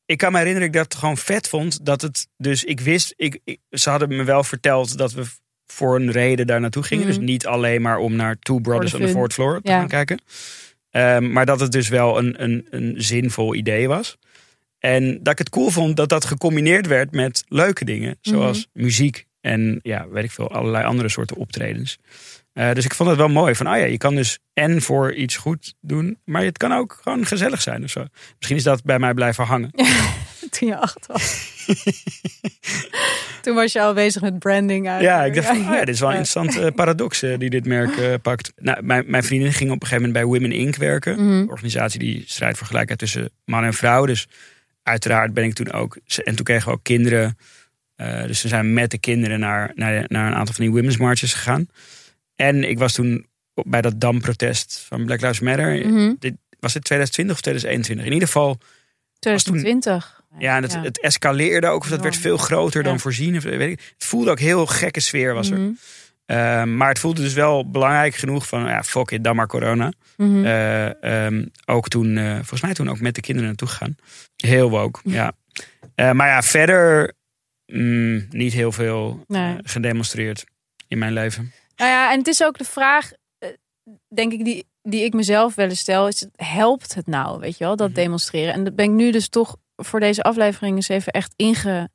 [0.06, 1.84] ik kan me herinneren dat ik dat gewoon vet vond.
[1.86, 5.24] Dat het, dus ik wist, ik, ik- ze hadden me wel verteld dat we
[5.66, 7.06] voor een reden daar naartoe gingen.
[7.06, 7.14] Mhm.
[7.14, 9.08] Dus niet alleen maar om naar Two Brothers on the.
[9.08, 9.78] Fourth Floor te Ja.
[9.78, 10.20] gaan kijken.
[10.90, 14.16] Ehm, maar dat het dus wel een, een, een zinvol idee was.
[14.78, 18.18] En dat ik het cool vond dat dat gecombineerd werd met leuke dingen.
[18.20, 21.98] Zoals muziek en ja, weet ik veel, allerlei andere soorten optredens.
[22.54, 23.54] Eh, dus ik vond het wel mooi.
[23.54, 26.18] Van, ah ja, je kan dus en voor iets goed doen.
[26.24, 28.04] Maar het kan ook gewoon gezellig zijn of zo.
[28.36, 29.70] Misschien is dat bij mij blijven hangen.
[30.50, 31.52] Toen je acht was.
[33.42, 34.86] Toen was je al bezig met branding.
[34.86, 36.20] Ja, ik dacht van, oh ja, dit is wel een Ja.
[36.20, 38.52] interessante eh, paradox eh, die dit merk pakt.
[38.56, 40.76] Nou, mijn, mijn vriendin ging op een gegeven moment bij Women Inc.
[40.76, 41.14] werken.
[41.14, 41.32] Mhm.
[41.32, 44.06] Een organisatie die strijdt voor gelijkheid tussen man en vrouw.
[44.06, 44.28] Dus
[44.82, 45.98] uiteraard ben ik toen ook...
[46.24, 47.38] En toen kregen we ook kinderen.
[48.26, 51.32] Dus we zijn met de kinderen naar, naar, naar een aantal van die women's marches
[51.32, 51.66] gegaan.
[52.36, 55.86] En ik was toen bij dat Dam-protest van Black Lives Matter.
[55.86, 56.14] Mhm.
[56.18, 58.06] Dit, was het 2020 of 2021?
[58.06, 58.58] In ieder geval,
[59.18, 60.22] 2020.
[60.38, 61.82] ja, en het, het escaleerde ook.
[61.82, 63.40] Of dat werd veel groter dan voorzien.
[63.40, 63.92] Weet ik.
[63.98, 65.58] Het voelde ook heel gekke sfeer was er.
[65.58, 65.72] Mhm.
[66.26, 69.92] Ehm, maar het voelde dus wel belangrijk genoeg van, ja, fuck it, dan maar corona.
[70.16, 70.44] Mhm.
[70.44, 73.96] Eh, ehm, ook toen, eh, volgens mij toen ook met de kinderen naartoe gegaan.
[74.36, 75.32] Heel woke, ja.
[75.94, 77.12] Eh, maar ja, verder
[77.66, 79.56] mm, niet heel veel Nee.
[79.62, 80.44] gedemonstreerd
[80.88, 81.52] in mijn leven.
[81.76, 83.48] Nou ja, en het is ook de vraag, eh,
[84.08, 86.08] denk ik, die, die ik mezelf wel eens stel.
[86.08, 87.96] Is, helpt het nou, weet je wel, dat Mhm.
[87.98, 88.54] demonstreren?
[88.54, 91.88] En dat ben ik nu dus toch voor deze aflevering eens even echt ingedoken.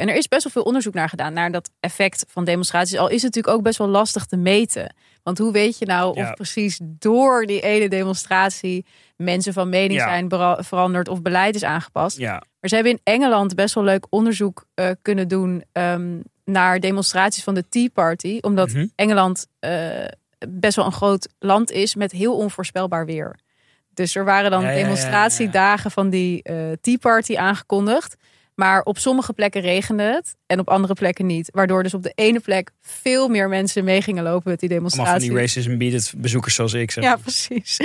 [0.00, 2.98] En er is best wel veel onderzoek naar gedaan, naar dat effect van demonstraties.
[2.98, 4.94] Al is het natuurlijk ook best wel lastig te meten.
[5.22, 6.28] Want hoe weet je nou Ja.
[6.28, 10.08] of precies door die ene demonstratie mensen van mening Ja.
[10.08, 10.28] zijn
[10.64, 12.18] veranderd of beleid is aangepast?
[12.18, 16.80] Ja, Maar ze hebben in Engeland best wel leuk onderzoek eh, kunnen doen ehm, naar
[16.80, 18.38] demonstraties van de Tea Party.
[18.40, 18.86] Omdat Mhm.
[18.94, 19.88] Engeland eh,
[20.48, 23.38] best wel een groot land is met heel onvoorspelbaar weer.
[23.94, 28.16] Dus er waren dan Ja, ja, demonstratiedagen van die eh, Tea Party aangekondigd.
[28.54, 31.48] Maar op sommige plekken regende het en op andere plekken niet.
[31.52, 34.90] Waardoor dus op de ene plek veel meer mensen mee gingen lopen met die allemaal
[34.90, 35.30] van demonstratie.
[35.30, 36.90] die racism beat bezoekers zoals ik.
[36.90, 37.04] Zeg.
[37.04, 37.76] Ja, precies.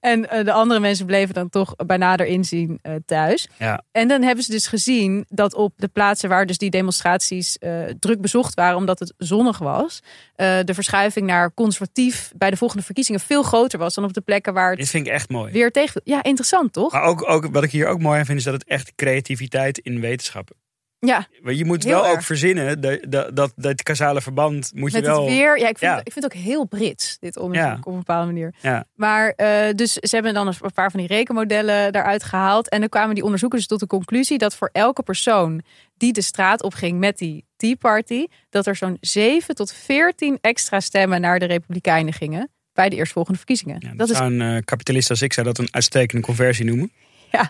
[0.00, 3.48] En eh, de andere mensen bleven dan toch bij nader inzien eh, thuis.
[3.58, 3.82] Ja.
[3.92, 7.84] En dan hebben ze dus gezien dat op de plaatsen waar dus die demonstraties eh,
[7.98, 10.00] druk bezocht waren, omdat het zonnig was,
[10.36, 14.54] de verschuiving naar conservatief bij de volgende verkiezingen veel groter was dan op de plekken
[14.54, 15.52] waar het Dit vind ik echt mooi.
[15.52, 16.00] weer tegen.
[16.04, 16.92] Ja, interessant toch?
[16.92, 19.78] Maar ook, ook, wat ik hier ook mooi aan vind, is dat het echt creativiteit
[19.78, 20.56] in wetenschappen
[21.00, 25.02] Ja, Maar je moet wel ook verzinnen dat, dat, dat, dat causale verband moet met
[25.02, 25.24] je wel.
[25.24, 25.58] het weer.
[25.58, 25.96] Ja, ik vind, Ja.
[25.96, 27.78] Het, ik vind het ook heel Brits, dit onderzoek Ja.
[27.82, 28.54] op een bepaalde manier.
[28.60, 28.84] Ja.
[28.94, 32.68] Maar eh, dus ze hebben dan een paar van die rekenmodellen daaruit gehaald.
[32.68, 35.62] En dan kwamen die onderzoekers tot de conclusie dat voor elke persoon
[35.96, 40.80] die de straat opging met die Tea Party, dat er zo'n 7 tot 14 extra
[40.80, 43.76] stemmen naar de Republikeinen gingen bij de eerstvolgende verkiezingen.
[43.80, 46.64] Ja, dat dat is zou een eh, kapitalist als ik zou dat een uitstekende conversie
[46.64, 46.92] noemen.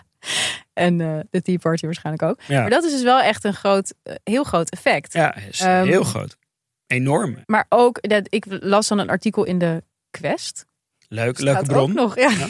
[0.73, 2.39] en eh, de Tea Party waarschijnlijk ook.
[2.47, 5.13] Ja, Maar dat is dus wel echt een groot, eh, heel groot effect.
[5.13, 6.37] ja is Ehm, heel groot.
[6.87, 7.37] Enorm.
[7.45, 10.65] Maar ook, dat, ik las dan een artikel in de Quest.
[11.07, 11.89] Leuk, leuke Staat bron.
[11.89, 12.31] Ook nog, ja.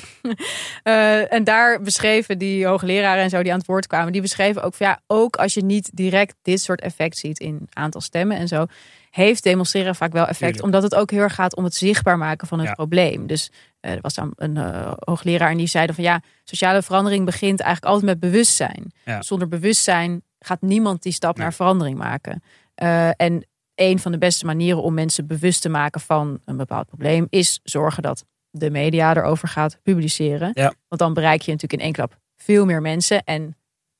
[0.84, 4.64] Eh, en daar beschreven die hoogleraren en zo die aan het woord kwamen, die beschreven
[4.64, 8.38] ook van ja, ook als je niet direct dit soort effect ziet in aantal stemmen
[8.38, 8.66] en zo,
[9.10, 10.64] heeft demonstreren vaak wel effect, Tuurlijk.
[10.64, 12.74] omdat het ook heel erg gaat om het zichtbaar maken van het Ja.
[12.74, 13.28] probleem.
[13.28, 17.26] Dus eh, er was dan een eh, hoogleraar en die zeiden van ja, sociale verandering
[17.26, 18.92] begint eigenlijk altijd met bewustzijn.
[19.06, 19.22] Ja.
[19.22, 21.44] Zonder bewustzijn gaat niemand die stap Nee.
[21.44, 22.44] naar verandering maken.
[22.76, 23.46] Eh, en
[23.76, 27.60] een van de beste manieren om mensen bewust te maken van een bepaald probleem is
[27.64, 30.52] zorgen dat de media erover gaat publiceren.
[30.54, 30.74] Ja.
[30.88, 33.24] Want dan bereik je natuurlijk in één klap veel meer mensen.
[33.24, 33.58] En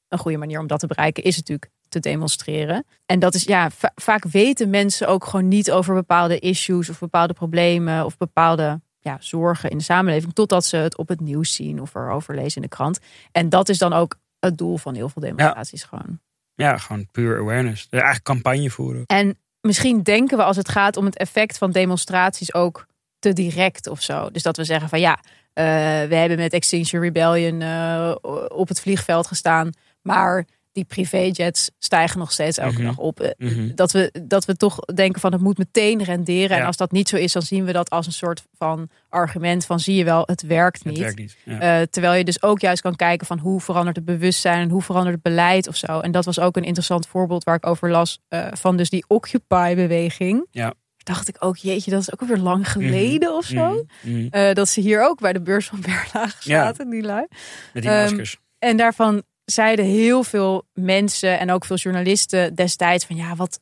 [0.08, 2.86] een goede manier om dat te bereiken is natuurlijk te demonstreren.
[3.06, 7.00] En dat is ja, va- vaak weten mensen ook gewoon niet over bepaalde issues of
[7.00, 10.34] bepaalde problemen of bepaalde ja, zorgen in de samenleving.
[10.34, 13.00] Totdat ze het op het nieuws zien of erover lezen in de krant.
[13.32, 16.20] En dat is dan ook het doel van heel veel demonstraties gewoon.
[16.56, 17.82] Ja, gewoon puur awareness.
[17.82, 19.04] Dus eigenlijk campagne voeren.
[19.06, 22.86] En misschien denken we als het gaat om het effect van demonstraties ook
[23.20, 24.30] te direct of zo.
[24.32, 25.20] Dus dat we zeggen van ja,
[25.54, 25.64] eh,
[26.10, 28.16] we hebben met Extinction Rebellion eh,
[28.48, 29.70] op het vliegveld gestaan,
[30.02, 30.46] maar
[30.80, 32.84] die privéjets stijgen nog steeds elke Mhm.
[32.84, 33.20] dag op.
[33.20, 33.76] Eh, Mhm.
[33.76, 36.50] Dat we, dat we toch denken van het moet meteen renderen.
[36.50, 36.66] En Ja.
[36.66, 39.80] als dat niet zo is, dan zien we dat als een soort van argument van
[39.80, 41.00] zie je wel, het werkt Het niet.
[41.00, 41.38] werkt niet.
[41.46, 41.60] Ja.
[41.60, 44.82] Eh, terwijl je dus ook juist kan kijken van hoe verandert het bewustzijn en hoe
[44.82, 46.00] verandert het beleid of zo.
[46.00, 49.06] En dat was ook een interessant voorbeeld waar ik over las eh, van dus die
[49.08, 50.46] Occupy-beweging.
[50.52, 50.74] Ja.
[50.98, 53.86] Dacht ik ook, jeetje, dat is ook alweer lang geleden of zo.
[54.02, 54.20] Mhm.
[54.32, 54.54] Mhm.
[54.54, 56.64] Dat ze hier ook bij de beurs van Berlage Ja.
[56.66, 57.26] zaten, die lui.
[57.74, 58.24] Met die ehm.
[58.60, 63.60] En daarvan zeiden heel veel mensen en ook veel journalisten destijds van ja, wat,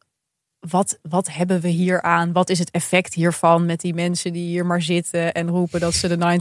[0.59, 2.31] wat, wat hebben we hier aan?
[2.31, 5.93] Wat is het effect hiervan met die mensen die hier maar zitten en roepen dat
[5.93, 6.39] ze de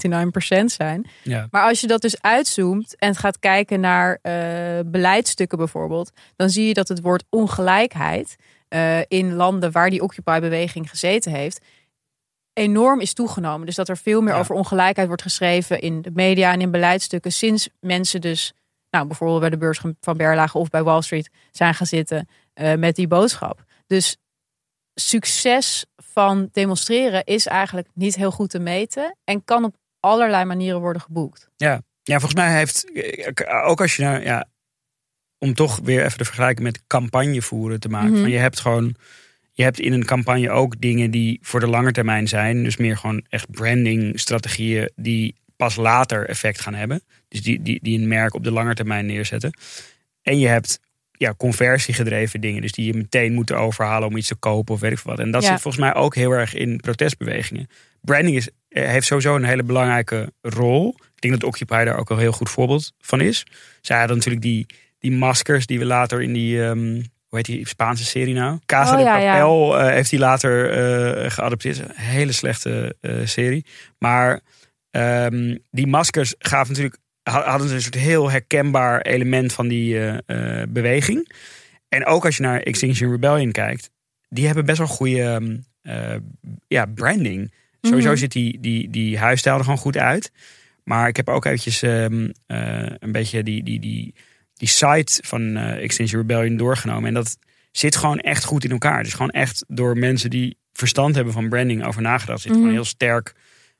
[0.62, 1.06] 99% zijn?
[1.22, 1.46] Ja.
[1.50, 4.34] Maar als je dat dus uitzoomt en gaat kijken naar eh
[4.86, 8.36] beleidsstukken bijvoorbeeld, dan zie je dat het woord ongelijkheid
[8.68, 11.60] eh, in landen waar die Occupy-beweging gezeten heeft,
[12.52, 13.66] enorm is toegenomen.
[13.66, 14.38] Dus dat er veel meer Ja.
[14.38, 18.52] over ongelijkheid wordt geschreven in de media en in beleidsstukken sinds mensen dus,
[18.96, 22.74] nou bijvoorbeeld bij de beurs van Berlage of bij Wall Street zijn gaan zitten eh,
[22.74, 23.64] met die boodschap.
[23.86, 24.16] Dus
[24.94, 30.80] succes van demonstreren is eigenlijk niet heel goed te meten en kan op allerlei manieren
[30.80, 31.48] worden geboekt.
[32.02, 34.48] Ja, volgens mij heeft, eh, ook als je nou, ja,
[35.38, 38.10] om toch weer even de vergelijking met campagne voeren te maken.
[38.10, 38.20] Mhm.
[38.20, 38.94] Van je hebt gewoon,
[39.52, 42.62] je hebt in een campagne ook dingen die voor de lange termijn zijn.
[42.62, 47.02] Dus meer gewoon echt branding strategieën die pas later effect gaan hebben.
[47.28, 49.58] Dus die, die, die een merk op de lange termijn neerzetten.
[50.22, 50.80] En je hebt
[51.12, 52.62] ja, conversiegedreven dingen.
[52.62, 55.18] Dus die je meteen moeten overhalen om iets te kopen of weet ik wat.
[55.18, 55.50] En dat Ja.
[55.50, 57.68] zit volgens mij ook heel erg in protestbewegingen.
[58.00, 60.94] Branding is, eh, heeft sowieso een hele belangrijke rol.
[61.14, 63.46] Ik denk dat Occupy daar ook een heel goed voorbeeld van is.
[63.80, 64.66] Zij hadden natuurlijk die,
[64.98, 66.62] die maskers die we later in die...
[66.64, 68.58] ehm, hoe heet die Spaanse serie nou?
[68.66, 69.32] Casa Oh, de ja, ja.
[69.32, 71.78] Papel eh, heeft hij later eh, geadopteerd.
[71.78, 73.66] Een hele slechte serie.
[73.98, 74.40] Maar
[75.00, 80.60] ehm, die maskers gaven natuurlijk ha- hadden een soort heel herkenbaar element van die eh,
[80.62, 81.32] eh, beweging.
[81.88, 83.90] En ook als je naar Extinction Rebellion kijkt,
[84.28, 86.16] die hebben best wel goede ehm, eh,
[86.68, 87.52] ja, branding.
[87.80, 88.16] Sowieso Mhm.
[88.18, 90.32] ziet die, die, die huisstijl er gewoon goed uit.
[90.84, 94.14] Maar ik heb ook eventjes ehm, eh, een beetje die, die, die,
[94.54, 97.08] die site van Extinction Rebellion doorgenomen.
[97.08, 97.38] En dat
[97.70, 99.02] zit gewoon echt goed in elkaar.
[99.02, 102.40] Dus gewoon echt door mensen die verstand hebben van branding over nagedacht.
[102.40, 102.54] Zit Mhm.
[102.58, 103.34] gewoon een heel sterk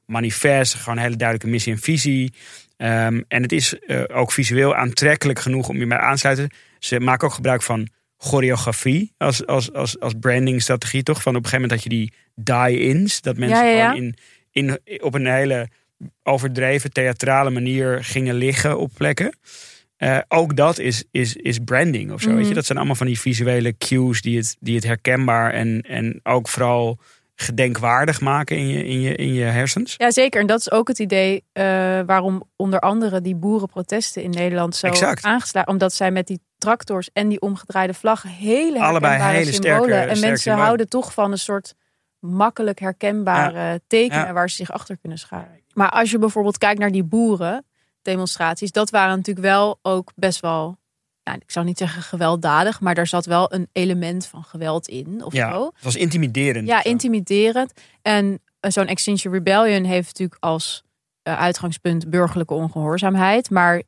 [0.06, 2.32] manifest, gewoon een hele duidelijke missie en visie.
[2.76, 6.50] Ehm, en het is eh, ook visueel aantrekkelijk genoeg om je bij aan te sluiten.
[6.78, 11.22] Ze maken ook gebruik van choreografie als, als, als, als brandingstrategie, toch?
[11.22, 13.90] Van op een gegeven moment dat je die die-ins, dat mensen Ja, ja, ja.
[13.90, 14.14] gewoon
[14.50, 15.68] in, in, op een hele
[16.22, 19.38] overdreven theatrale manier gingen liggen op plekken.
[19.96, 22.28] Eh, ook dat is, is, is branding of zo.
[22.28, 22.44] Weet je?
[22.44, 22.54] Mhm.
[22.54, 26.48] Dat zijn allemaal van die visuele cues die het, die het herkenbaar en, en ook
[26.48, 26.98] vooral
[27.38, 29.94] gedenkwaardig maken in je, in je, in je hersens.
[29.96, 30.40] Ja, zeker.
[30.40, 31.64] En dat is ook het idee eh,
[32.06, 35.24] waarom onder andere die boerenprotesten in Nederland zo Exact.
[35.24, 35.68] aangeslagen.
[35.70, 39.96] Omdat zij met die tractors en die omgedraaide vlaggen hele Allebei hele sterke- symbolen.
[39.96, 40.64] en sterke mensen symbolen.
[40.66, 41.74] houden toch van een soort
[42.18, 44.32] makkelijk herkenbare tekenen Ja.
[44.32, 45.60] waar ze zich achter kunnen scharen.
[45.74, 47.04] Maar als je bijvoorbeeld kijkt naar die
[48.02, 50.78] boerendemonstraties, dat waren natuurlijk wel ook best wel
[51.26, 55.24] nou, ik zou niet zeggen gewelddadig, maar daar zat wel een element van geweld in
[55.24, 55.64] of Ja, zo.
[55.74, 56.66] het was intimiderend.
[56.68, 56.88] Ja, zo.
[56.88, 57.72] intimiderend.
[58.02, 60.82] En eh, zo'n Extinction Rebellion heeft natuurlijk als
[61.22, 63.82] eh, uitgangspunt burgerlijke ongehoorzaamheid, maar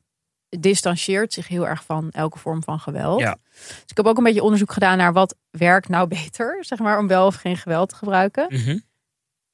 [0.59, 3.19] distancieert zich heel erg van elke vorm van geweld.
[3.19, 3.37] Ja.
[3.53, 6.97] Dus ik heb ook een beetje onderzoek gedaan naar wat werkt nou beter, zeg maar,
[6.99, 8.45] om wel of geen geweld te gebruiken.
[8.49, 8.77] Mhm.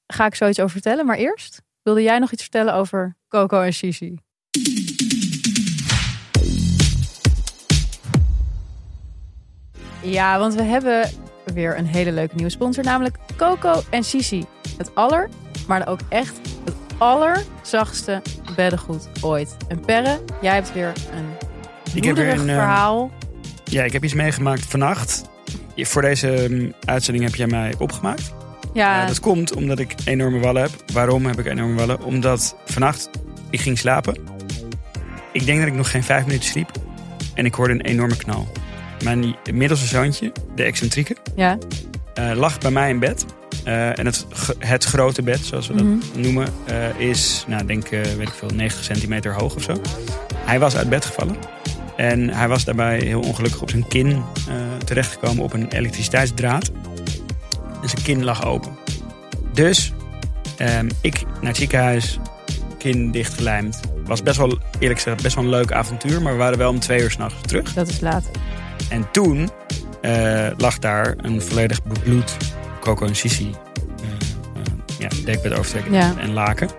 [0.08, 3.74] Ga ik zoiets over vertellen, maar eerst wilde jij nog iets vertellen over Coco en
[3.74, 4.18] Sisi?
[10.06, 11.10] Ja, want we hebben
[11.54, 14.46] weer een hele leuke nieuwe sponsor, namelijk Coco en Sisi.
[14.78, 15.30] Het aller,
[15.68, 18.22] maar ook echt het allerzachtste
[18.56, 19.56] beddengoed ooit.
[19.68, 21.26] En Perre, jij hebt weer een
[21.94, 23.12] Ik heb weer een, eh, verhaal.
[23.64, 25.24] Ja, ik heb iets meegemaakt vannacht.
[25.78, 28.34] Voor deze mm, uitzending heb jij mij opgemaakt.
[28.74, 30.72] Ja, Eh, dat komt omdat ik enorme wallen heb.
[30.94, 32.04] Waarom heb ik enorme wallen?
[32.04, 33.10] Omdat vannacht
[33.50, 34.18] ik ging slapen.
[35.32, 36.72] Ik denk dat ik nog geen vijf minuten sliep.
[37.34, 38.48] En ik hoorde een enorme knal.
[39.04, 41.58] Mijn middelste zoontje, de excentrieke, ja.
[42.14, 43.26] eh, lag bij mij in bed.
[43.64, 44.26] Eh, en het,
[44.60, 45.98] het grote bed, zoals we dat Mhm.
[46.22, 49.82] noemen, eh, is, nou, denk, weet ik veel, 90 centimeter hoog of zo.
[50.36, 51.36] Hij was uit bed gevallen.
[51.96, 54.24] En hij was daarbij heel ongelukkig op zijn kin
[54.86, 56.72] terechtgekomen op een elektriciteitsdraad.
[57.82, 58.78] En zijn kin lag open.
[59.54, 59.94] Dus
[60.58, 62.20] ehm, ik naar het ziekenhuis,
[62.78, 63.80] kin dichtgelijmd.
[64.06, 66.22] Was best wel, eerlijk gezegd, best wel een leuk avontuur.
[66.22, 67.74] Maar we waren wel om twee uur s'nachts terug.
[67.74, 68.24] Dat is laat.
[68.90, 69.50] En toen
[70.02, 72.38] eh, lag daar een volledig bebloed
[72.80, 73.50] Coco en Sisi
[74.02, 76.14] eh, eh, ja, dekbed overtrekken Ja.
[76.20, 76.70] en laken.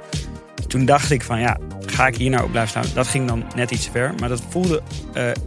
[0.66, 1.56] Toen dacht ik van ja,
[1.86, 2.94] ga ik hier nou op blijven staan?
[2.94, 4.14] Dat ging dan net iets ver.
[4.20, 4.82] Maar dat voelde,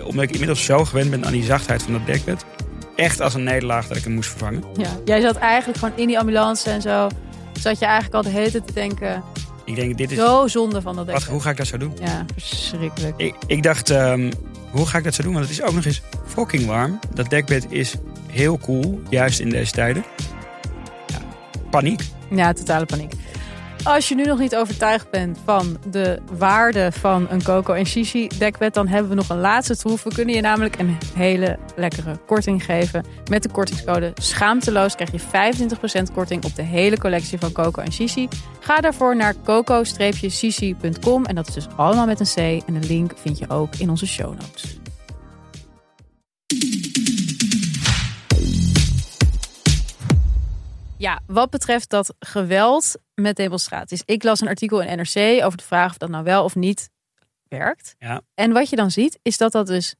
[0.03, 2.45] omdat ik inmiddels zo gewend ben aan die zachtheid van dat dekbed...
[2.95, 4.63] echt als een nederlaag dat ik hem moest vervangen.
[4.73, 4.89] Ja.
[5.05, 7.07] Jij zat eigenlijk gewoon in die ambulance en zo.
[7.59, 9.23] Zat je eigenlijk al de hele tijd te denken,
[9.65, 10.17] Ik denk, dit is...
[10.17, 11.93] zo zonde van dat Wat, hoe ga ik dat zo doen?
[12.01, 13.13] Ja, verschrikkelijk.
[13.17, 14.31] Ik, ik dacht, ehm,
[14.71, 15.33] hoe ga ik dat zo doen?
[15.33, 16.99] Want het is ook nog eens fucking warm.
[17.13, 17.95] Dat dekbed is
[18.27, 20.03] heel cool, juist in deze tijden.
[21.07, 21.19] Ja,
[21.69, 22.01] paniek.
[22.29, 23.13] Ja, totale paniek.
[23.83, 28.27] Als je nu nog niet overtuigd bent van de waarde van een Coco en Shishi
[28.37, 30.03] dekbed, dan hebben we nog een laatste troef.
[30.03, 33.05] We kunnen je namelijk een hele lekkere korting geven.
[33.29, 35.19] Met de kortingscode Schaamteloos krijg je
[36.09, 38.27] 25% korting op de hele collectie van Coco en Shishi.
[38.59, 42.63] Ga daarvoor naar coco-shishi.com en dat is dus allemaal met een C.
[42.67, 44.79] En de link vind je ook in onze show notes.
[50.99, 54.01] Ja, wat betreft dat geweld met demonstraties.
[54.05, 56.89] Ik las een artikel in NRC over de vraag of dat nou wel of niet
[57.43, 57.95] werkt.
[57.99, 58.21] Ja.
[58.33, 59.95] En wat je dan ziet, is dat dat dus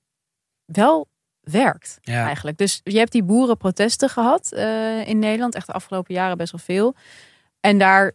[0.65, 1.07] wel
[1.39, 2.25] werkt Ja.
[2.25, 2.57] eigenlijk.
[2.57, 6.61] Dus je hebt die boerenprotesten gehad eh, in Nederland, echt de afgelopen jaren best wel
[6.63, 6.95] veel.
[7.59, 8.05] En daar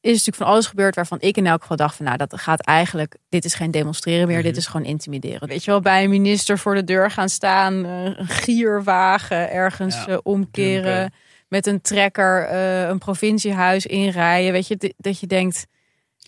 [0.00, 2.60] is natuurlijk van alles gebeurd waarvan ik in elk geval dacht van nou dat gaat
[2.60, 4.46] eigenlijk, dit is geen demonstreren meer, Mhm.
[4.46, 5.48] dit is gewoon intimideren.
[5.48, 9.94] Weet je wel, bij een minister voor de deur gaan staan, eh, een gierwagen ergens
[9.94, 11.12] Ja, eh, omkeren, dumpen.
[11.52, 14.52] Met een trekker eh, een provinciehuis inrijden.
[14.52, 15.66] Weet je, dat je denkt,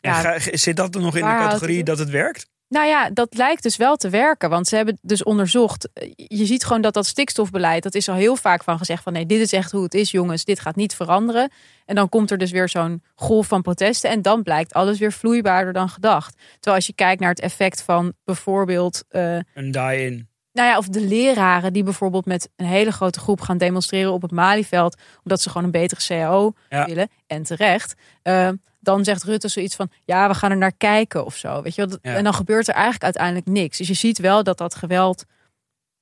[0.01, 0.39] En Ja.
[0.39, 2.47] ga- zit dat dan nog in de categorie het dat het werkt?
[2.69, 4.51] nou ja, dat lijkt dus wel te werken.
[4.51, 5.89] Want ze hebben dus onderzocht.
[5.93, 7.83] eh, Je ziet gewoon dat dat stikstofbeleid.
[7.83, 10.11] Dat is al heel vaak van gezegd van nee, dit is echt hoe het is,
[10.11, 10.45] jongens.
[10.45, 11.51] Dit gaat niet veranderen.
[11.85, 14.11] En dan komt er dus weer zo'n golf van protesten.
[14.11, 16.35] En dan blijkt alles weer vloeibaarder dan gedacht.
[16.53, 19.05] Terwijl als je kijkt naar het effect van bijvoorbeeld.
[19.09, 20.29] eh, Een die-in.
[20.55, 24.23] Nou ja, of de leraren die bijvoorbeeld met een hele grote groep gaan demonstreren op
[24.23, 24.97] het Malieveld.
[25.23, 26.85] Omdat ze gewoon een betere CAO Ja.
[26.85, 27.09] willen.
[27.27, 27.95] En terecht.
[28.23, 28.49] Eh,
[28.81, 31.63] dan zegt Rutte zoiets van, ja, we gaan er naar kijken of zo.
[31.63, 31.99] Weet je wel?
[32.03, 32.15] Ja.
[32.15, 33.79] En dan gebeurt er eigenlijk uiteindelijk niks.
[33.79, 35.25] Dus je ziet wel dat dat geweld,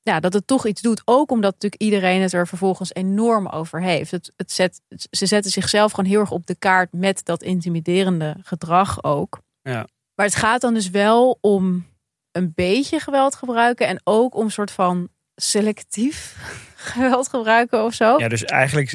[0.02, 1.02] ja, dat het toch iets doet.
[1.04, 4.10] Ook omdat natuurlijk iedereen het er vervolgens enorm over heeft.
[4.10, 8.36] Het, het zet, ze zetten zichzelf gewoon heel erg op de kaart met dat intimiderende
[8.42, 9.40] gedrag ook.
[9.62, 9.86] Ja.
[10.14, 11.86] Maar het gaat dan dus wel om
[12.32, 16.36] een beetje geweld gebruiken en ook om soort van selectief
[16.92, 18.18] geweld gebruiken of zo.
[18.18, 18.88] Ja, dus eigenlijk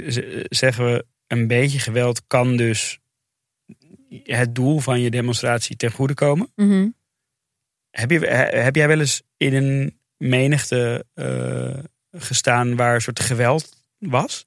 [0.50, 3.00] zeggen we een beetje geweld kan dus
[4.24, 6.52] het doel van je demonstratie ten goede komen.
[6.56, 6.88] Mhm.
[7.90, 11.84] Heb, je, he- heb jij wel eens in een menigte eh,
[12.22, 14.46] gestaan waar een soort geweld was?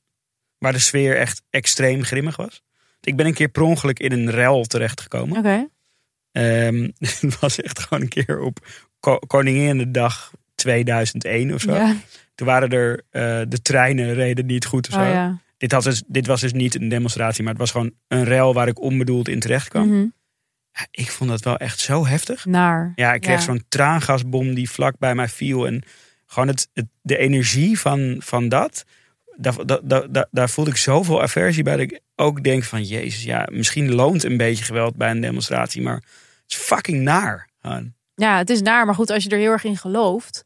[0.58, 2.62] Waar de sfeer echt extreem grimmig was?
[3.00, 5.38] Ik ben een keer per ongeluk in een rel terechtgekomen.
[5.38, 5.68] Oké.
[6.32, 6.88] Ehm,
[7.20, 8.66] het was echt gewoon een keer op
[9.00, 11.74] Ko- Koninginnedag 2001 of zo.
[11.74, 11.94] Ja.
[12.34, 15.00] Toen waren er eh, de treinen reden niet goed of zo.
[15.00, 15.38] Oh, ja.
[15.56, 18.54] dit, had dus, dit was dus niet een demonstratie, maar het was gewoon een rel
[18.54, 19.88] waar ik onbedoeld in terecht kwam.
[19.88, 20.06] Mhm.
[20.72, 22.44] Ja, ik vond dat wel echt zo heftig.
[22.44, 22.92] Naar.
[22.94, 25.66] Ja, ik kreeg zo'n traangasbom die vlak bij mij viel.
[25.66, 25.82] En
[26.26, 28.84] gewoon het, het, de energie van, van dat,
[29.40, 31.72] daar, daar, daar, daar- voelde ik zoveel aversie bij.
[31.76, 35.82] Dat ik ook denk van, jezus, ja, misschien loont een beetje geweld bij een demonstratie.
[35.82, 36.04] Maar het
[36.46, 37.48] is fucking naar.
[38.14, 38.86] Ja, het is naar.
[38.86, 40.44] Maar goed, als je er heel erg in gelooft,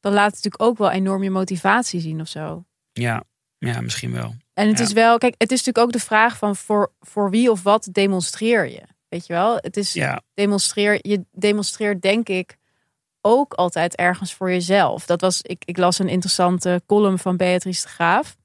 [0.00, 2.64] dan laat het natuurlijk ook wel enorm je motivatie zien of zo.
[2.92, 3.22] Ja,
[3.58, 4.34] ja misschien wel.
[4.54, 4.84] En het Ja.
[4.84, 7.88] is wel, kijk, het is natuurlijk ook de vraag van voor, voor wie of wat
[7.92, 8.82] demonstreer je?
[9.08, 9.56] Weet je wel?
[9.60, 12.56] Het is Ja, demonstreer, je demonstreert denk ik
[13.26, 15.06] ook altijd ergens voor jezelf.
[15.06, 18.36] Dat was, ik, ik las een interessante column van Beatrice de Graaf.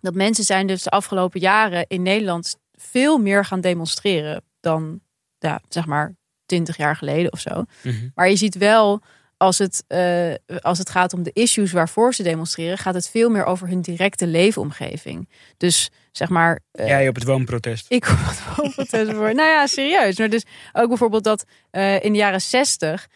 [0.00, 5.00] Dat mensen zijn dus de afgelopen jaren in Nederland veel meer gaan demonstreren dan,
[5.38, 6.16] ja, zeg maar,
[6.46, 7.64] twintig jaar geleden of zo.
[7.82, 8.08] mhm.
[8.14, 9.00] Maar je ziet wel,
[9.38, 13.30] als het, eh, als het gaat om de issues waarvoor ze demonstreren, gaat het veel
[13.30, 15.28] meer over hun directe leefomgeving.
[15.56, 16.60] Dus zeg maar.
[16.72, 17.86] eh, jij op het woonprotest.
[17.88, 19.34] ik kom wat woonprotest voor.
[19.34, 20.18] Nou ja, serieus.
[20.18, 23.08] Maar dus ook bijvoorbeeld dat eh, in de jaren zestig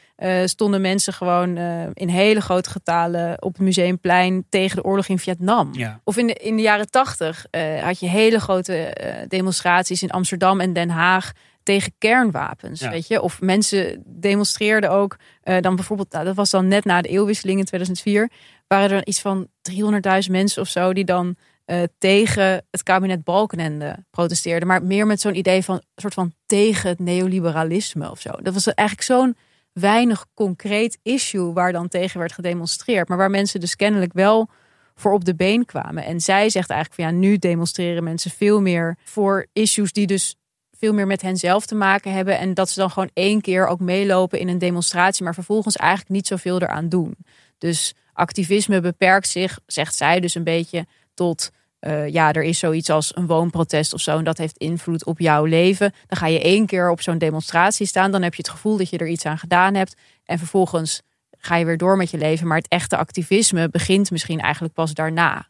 [0.44, 1.56] stonden mensen gewoon
[1.94, 5.70] in hele grote getalen op het museumplein tegen de oorlog in Vietnam.
[5.72, 7.46] Ja, Of in de, in de jaren tachtig
[7.80, 8.96] had je hele grote
[9.28, 11.32] demonstraties in Amsterdam en Den Haag
[11.62, 12.80] tegen kernwapens.
[12.80, 12.90] Ja.
[12.90, 13.20] Weet je?
[13.20, 17.58] Of mensen demonstreerden ook eh, dan bijvoorbeeld, nou, dat was dan net na de eeuwwisseling
[17.58, 18.30] in 2004,
[18.66, 24.04] waren er iets van 300.000 mensen of zo die dan eh, tegen het kabinet Balkenende
[24.10, 24.68] protesteerden.
[24.68, 28.30] Maar meer met zo'n idee van soort van tegen het neoliberalisme of zo.
[28.30, 29.36] Dat was eigenlijk zo'n
[29.72, 33.08] weinig concreet issue waar dan tegen werd gedemonstreerd.
[33.08, 34.48] Maar waar mensen dus kennelijk wel
[34.94, 36.04] voor op de been kwamen.
[36.04, 40.36] En zij zegt eigenlijk van ja, nu demonstreren mensen veel meer voor issues die dus
[40.82, 42.38] veel meer met hen zelf te maken hebben.
[42.38, 46.10] En dat ze dan gewoon één keer ook meelopen in een demonstratie, maar vervolgens eigenlijk
[46.10, 47.16] niet zoveel eraan doen.
[47.58, 52.90] Dus activisme beperkt zich, zegt zij dus een beetje, tot eh, ja, er is zoiets
[52.90, 54.18] als een woonprotest of zo.
[54.18, 55.92] En dat heeft invloed op jouw leven.
[56.06, 58.10] Dan ga je één keer op zo'n demonstratie staan.
[58.10, 59.96] Dan heb je het gevoel dat je er iets aan gedaan hebt.
[60.24, 61.02] En vervolgens
[61.38, 62.46] ga je weer door met je leven.
[62.46, 65.48] Maar het echte activisme begint misschien eigenlijk pas daarna.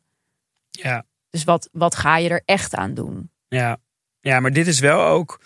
[0.70, 3.30] ja, Dus wat, wat ga je er echt aan doen?
[3.48, 3.78] ja.
[4.22, 5.40] Ja, maar dit is wel ook...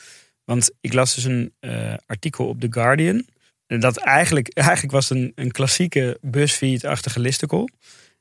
[0.45, 3.27] Want ik las dus een eh, artikel op The Guardian.
[3.67, 7.69] En Dat eigenlijk, eigenlijk was een, een klassieke BuzzFeed-achtige listicle.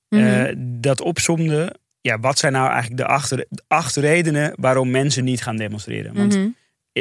[0.10, 0.22] Mhm.
[0.24, 1.76] eh, dat opzomde...
[2.02, 6.14] Ja, wat zijn nou eigenlijk de acht, de acht redenen waarom mensen niet gaan demonstreren?
[6.14, 6.48] Want Mhm.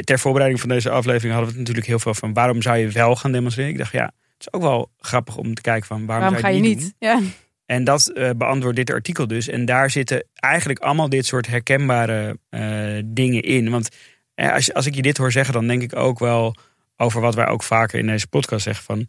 [0.05, 2.89] ter voorbereiding van deze aflevering hadden we het natuurlijk heel veel van waarom zou je
[2.89, 3.73] wel gaan demonstreren?
[3.73, 6.53] Ik dacht, ja, het is ook wel grappig om te kijken van waarom, Waarom ga
[6.53, 6.95] zou je het niet?
[6.99, 7.09] doen?
[7.09, 7.21] Ja.
[7.67, 9.49] En dat eh, beantwoordt dit artikel dus.
[9.49, 13.71] En daar zitten eigenlijk allemaal dit soort herkenbare eh, dingen in.
[13.71, 13.89] Want
[14.35, 16.57] eh, als, je- als ik je dit hoor zeggen, dan denk ik ook wel
[16.97, 19.07] over wat wij ook vaker in deze podcast zeggen van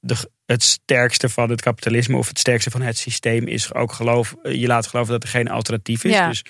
[0.00, 0.16] de,
[0.46, 4.66] het sterkste van het kapitalisme of het sterkste van het systeem is ook geloof, je
[4.66, 6.12] laat geloven dat er geen alternatief is.
[6.12, 6.28] Ja.
[6.28, 6.44] Dus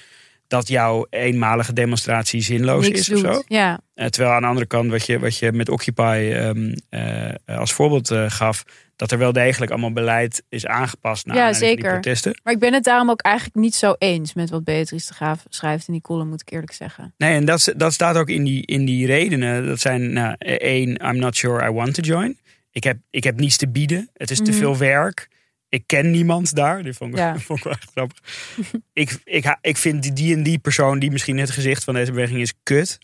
[0.54, 3.24] dat jouw eenmalige demonstratie zinloos Niks is doet.
[3.24, 3.42] of zo.
[3.46, 3.80] Ja.
[3.94, 7.72] Eh, terwijl aan de andere kant, wat je, wat je met Occupy ehm, eh, als
[7.72, 8.64] voorbeeld eh, gaf,
[8.96, 11.90] dat er wel degelijk allemaal beleid is aangepast naar Ja, van die zeker.
[11.92, 12.40] protesten.
[12.42, 15.44] Maar ik ben het daarom ook eigenlijk niet zo eens met wat Beatrice de Graaf
[15.48, 17.14] schrijft in die column, moet ik eerlijk zeggen.
[17.16, 19.66] Nee, en dat, dat staat ook in die, in die redenen.
[19.66, 22.38] Dat zijn, nou, één, I'm not sure I want to join.
[22.70, 24.10] Ik heb, ik heb niets te bieden.
[24.14, 24.58] Het is te Mhm.
[24.58, 25.28] veel werk.
[25.74, 26.82] Ik ken niemand daar.
[26.82, 27.38] Dit vond ik, Ja.
[27.46, 28.18] vond ik wel echt grappig.
[28.92, 32.10] ik, ik, ik vind die- die en die persoon, die misschien het gezicht van deze
[32.12, 32.98] beweging is, kut.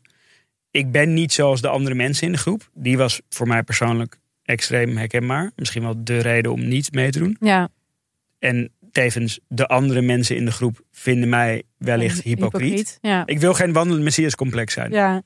[0.71, 2.71] Ik ben niet zoals de andere mensen in de groep.
[2.75, 5.51] Die was voor mij persoonlijk extreem herkenbaar.
[5.57, 7.37] Misschien wel de reden om niet mee te doen.
[7.41, 7.69] Ja,
[8.39, 12.99] En tevens, de andere mensen in de groep vinden mij wellicht hypocriet.
[13.01, 13.27] Ja.
[13.27, 14.91] Ik wil geen wandelend messias complex zijn.
[14.93, 15.23] ja.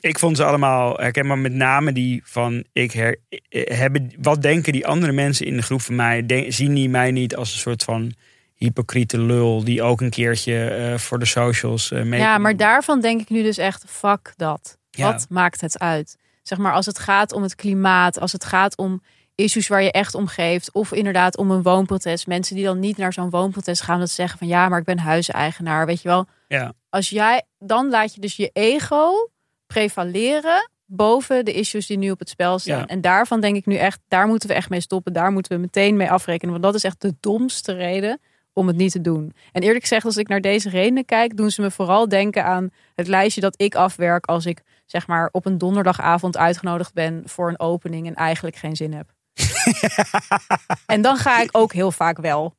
[0.00, 4.72] Ik vond ze allemaal herkenbaar, met name die van ik her, eh, hebben, wat denken
[4.72, 6.24] die andere mensen in de groep van mij?
[6.48, 8.12] Zien die mij niet als een soort van
[8.54, 12.20] hypocriete lul die ook een keertje eh, voor de socials eh mee.
[12.20, 14.78] ja, maar daarvan denk ik nu dus echt, fuck dat.
[14.90, 15.12] Ja.
[15.12, 16.16] Wat maakt het uit?
[16.42, 19.02] Zeg maar, als het gaat om het klimaat, als het gaat om
[19.34, 22.26] issues waar je echt om geeft, of inderdaad om een woonprotest.
[22.26, 24.84] Mensen die dan niet naar zo'n woonprotest gaan, dat ze zeggen van ja, maar ik
[24.84, 26.26] ben huiseigenaar, weet je wel.
[26.48, 26.72] Ja.
[26.88, 29.30] Als jij, dan laat je dus je ego
[29.66, 32.78] prevaleren boven de issues die nu op het spel staan.
[32.78, 32.86] Ja.
[32.86, 35.12] En daarvan denk ik nu echt, daar moeten we echt mee stoppen.
[35.12, 36.50] Daar moeten we meteen mee afrekenen.
[36.50, 38.20] Want dat is echt de domste reden
[38.52, 39.34] om het niet te doen.
[39.52, 42.70] En eerlijk gezegd, als ik naar deze redenen kijk, doen ze me vooral denken aan
[42.94, 47.48] het lijstje dat ik afwerk als ik zeg maar op een donderdagavond uitgenodigd ben voor
[47.48, 49.12] een opening en eigenlijk geen zin heb.
[50.86, 52.54] en dan ga ik ook heel vaak wel.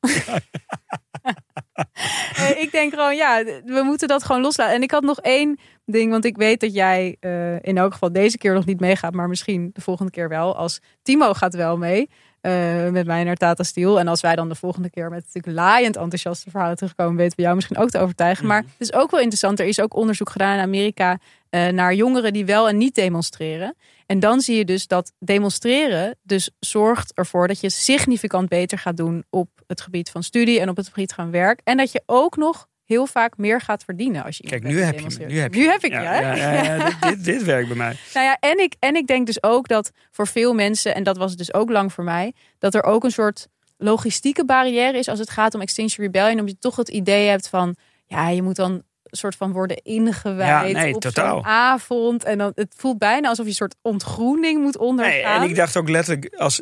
[2.36, 4.74] Eh, ik denk gewoon, ja, we moeten dat gewoon loslaten.
[4.74, 8.12] En ik had nog één ding, want ik weet dat jij eh, in elk geval
[8.12, 10.56] deze keer nog niet meegaat, maar misschien de volgende keer wel.
[10.56, 12.08] Als Timo gaat wel mee
[12.40, 13.98] eh, met mij naar Tata Steel.
[13.98, 17.42] En als wij dan de volgende keer met natuurlijk laaiend enthousiaste verhalen terugkomen, weten we
[17.42, 18.46] jou misschien ook te overtuigen.
[18.46, 19.60] Maar het is ook wel interessant.
[19.60, 21.18] Er is ook onderzoek gedaan in Amerika
[21.56, 23.76] eh, naar jongeren die wel en niet demonstreren.
[24.06, 28.96] En dan zie je dus dat demonstreren dus zorgt ervoor dat je significant beter gaat
[28.96, 31.60] doen op het gebied van studie en op het gebied van werk.
[31.64, 34.98] En dat je ook nog heel vaak meer gaat verdienen als je Kijk, nu heb
[34.98, 35.26] je me.
[35.26, 37.96] Nu heb je nu heb ik ja, ja, ja, ja, dit, dit, werkt bij mij.
[38.14, 41.16] Nou ja, en ik, en ik denk dus ook dat voor veel mensen, en dat
[41.16, 45.08] was het dus ook lang voor mij, dat er ook een soort logistieke barrière is
[45.08, 46.38] als het gaat om Extinction Rebellion.
[46.38, 47.76] Omdat je toch het idee hebt van,
[48.06, 51.34] ja, je moet dan soort van worden ingewijd Ja, nee, op totaal.
[51.36, 52.24] zo'n avond.
[52.24, 55.42] En dan, het voelt bijna alsof je een soort ontgroening moet Nee, ondergaan.
[55.42, 56.60] en ik dacht ook letterlijk als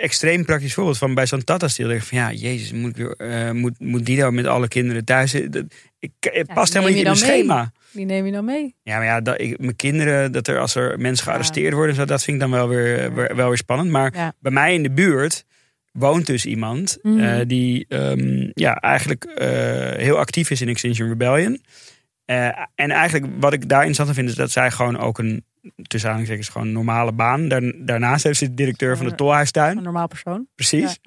[0.00, 3.78] extreem praktisch voorbeeld van bij zo'n Tata ik van ja, jezus, moet, ik eh, moet,
[3.80, 5.34] moet die nou met alle kinderen thuis?
[5.34, 5.64] eh, Dat,
[5.98, 7.72] ik, het Ja, past helemaal niet in mijn dan schema.
[7.92, 8.74] Die neem je dan mee.
[8.82, 12.04] Ja, maar ja, dat, ik, mijn kinderen, dat er als er mensen gearresteerd worden, zo,
[12.04, 13.90] dat vind ik dan wel weer, weer- wel weer spannend.
[13.90, 15.44] Maar bij mij in de buurt
[15.92, 17.20] woont dus iemand Mhm.
[17.20, 19.48] eh, die ehm, ja, eigenlijk eh,
[19.96, 21.62] heel actief is in Extinction Rebellion.
[22.24, 25.44] Eh, en eigenlijk wat ik daar interessant vind, is dat zij gewoon ook een,
[25.82, 27.48] tussen aanhalingstekens, gewoon een normale baan.
[27.48, 29.76] Daar, daarnaast heeft ze de directeur van de Tolhuistuin.
[29.76, 30.46] Een normaal persoon.
[30.54, 30.98] Precies.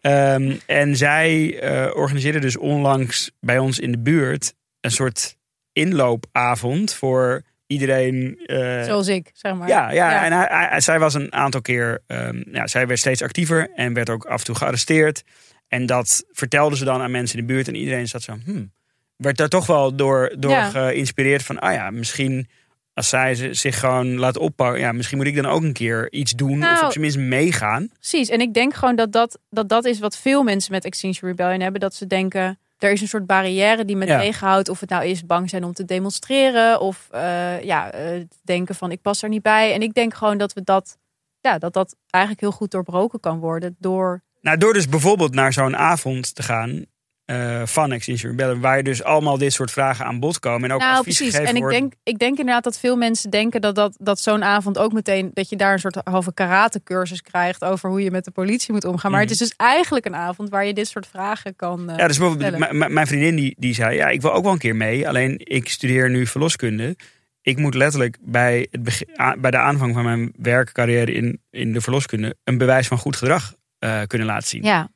[0.00, 1.58] Ehm, en zij
[1.94, 5.36] organiseerde dus onlangs bij ons in de buurt een soort
[5.72, 8.38] inloopavond voor iedereen.
[8.46, 9.68] eh, Zoals ik, zeg maar.
[9.68, 10.24] ja, ja, Ja.
[10.24, 13.92] en hij, hij- zij was een aantal keer, ehm, ja, zij werd steeds actiever en
[13.92, 15.22] werd ook af en toe gearresteerd.
[15.68, 18.72] En dat vertelde ze dan aan mensen in de buurt en iedereen zat zo, hmm,
[19.16, 20.70] werd daar toch wel door, door Ja.
[20.70, 22.48] geïnspireerd van, ah ja, misschien
[22.94, 26.32] als zij zich gewoon laat oppakken, ja, misschien moet ik dan ook een keer iets
[26.32, 27.88] doen of Nou, op zijn minst meegaan.
[27.98, 28.28] Precies.
[28.28, 31.60] En ik denk gewoon dat dat, dat dat is wat veel mensen met Extinction Rebellion
[31.60, 31.80] hebben.
[31.80, 34.18] Dat ze denken, er is een soort barrière die me Ja.
[34.20, 34.68] tegenhoudt.
[34.68, 36.80] Of het nou is bang zijn om te demonstreren.
[36.80, 39.72] Of eh, ja, eh, denken van ik pas er niet bij.
[39.72, 40.98] En ik denk gewoon dat we dat,
[41.40, 43.76] ja, dat dat eigenlijk heel goed doorbroken kan worden.
[43.78, 46.84] Door, Nou, door dus bijvoorbeeld naar zo'n avond te gaan
[47.24, 50.74] eh, van Extinction Rebellion, waar je dus allemaal dit soort vragen aan bod komen en
[50.74, 51.38] ook nou advies precies.
[51.38, 54.78] En ik denk, ik denk inderdaad dat veel mensen denken dat, dat, dat zo'n avond
[54.78, 58.24] ook meteen, dat je daar een soort halve karate cursus krijgt over hoe je met
[58.24, 59.10] de politie moet omgaan.
[59.10, 59.30] Maar Mhm.
[59.30, 62.18] het is dus eigenlijk een avond waar je dit soort vragen kan eh, Ja, dus
[62.18, 65.08] bijvoorbeeld, mijn vriendin die, die zei, ja, ik wil ook wel een keer mee.
[65.08, 66.96] Alleen ik studeer nu verloskunde.
[67.42, 69.08] Ik moet letterlijk bij, het begin,
[69.38, 73.54] bij de aanvang van mijn werkcarrière in, in de verloskunde een bewijs van goed gedrag
[73.78, 74.62] eh, kunnen laten zien.
[74.62, 74.88] Ja,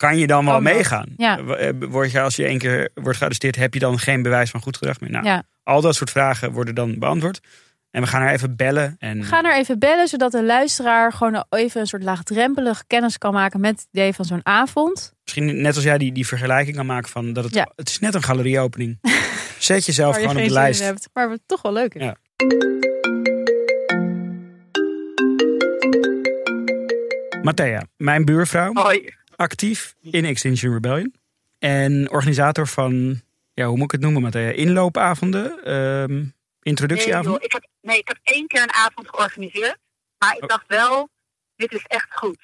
[0.00, 1.06] Kan je dan wel meegaan?
[1.16, 1.38] Ja.
[1.38, 4.60] Eh, Word je, als je één keer wordt gearresteerd, heb je dan geen bewijs van
[4.60, 5.10] goed gedrag meer?
[5.10, 5.42] Nou, ja.
[5.62, 7.40] al dat soort vragen worden dan beantwoord.
[7.90, 8.96] En we gaan haar even bellen.
[8.98, 13.18] En, We gaan er even bellen, zodat de luisteraar gewoon even een soort laagdrempelig kennis
[13.18, 15.14] kan maken met het idee van zo'n avond.
[15.24, 17.72] Misschien net als jij die, die vergelijking kan maken van dat het, Ja.
[17.76, 18.98] het is net een galerieopening.
[19.58, 20.80] Zet jezelf je gewoon op de lijst.
[20.82, 22.02] hebt, maar wat toch wel leuk is.
[22.02, 22.16] Ja.
[27.42, 29.14] Matthea, mijn buurvrouw, Hoi.
[29.40, 31.14] Actief in Extinction Rebellion.
[31.58, 33.20] En organisator van,
[33.54, 34.50] ja, hoe moet ik het noemen, Matthea?
[34.50, 36.32] Inloopavonden, ehm, Nee,
[36.62, 37.32] introductieavonden.
[37.32, 39.78] joh, ik, heb, nee, ik heb één keer een avond georganiseerd.
[40.18, 40.48] Maar ik Oh.
[40.48, 41.08] dacht wel,
[41.56, 42.38] dit is echt goed.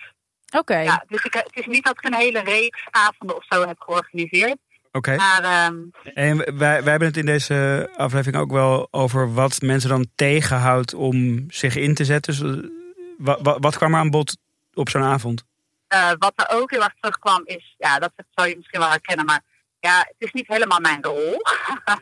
[0.56, 3.66] Oké, Ja, dus ik, het is niet dat ik een hele reeks avonden of zo
[3.66, 4.56] heb georganiseerd.
[4.92, 5.16] Oké.
[5.16, 5.76] Maar ehm,
[6.14, 10.94] En wij, wij hebben het in deze aflevering ook wel over wat mensen dan tegenhoudt
[10.94, 12.38] om zich in te zetten.
[12.40, 12.70] Dus, eh,
[13.18, 14.36] wat, wat, wat kwam er aan bod
[14.74, 15.44] op zo'n avond?
[15.88, 19.24] Eh, wat er ook heel erg terugkwam is, ja, dat zou je misschien wel herkennen,
[19.24, 19.42] maar
[19.80, 21.36] ja, het is niet helemaal mijn rol.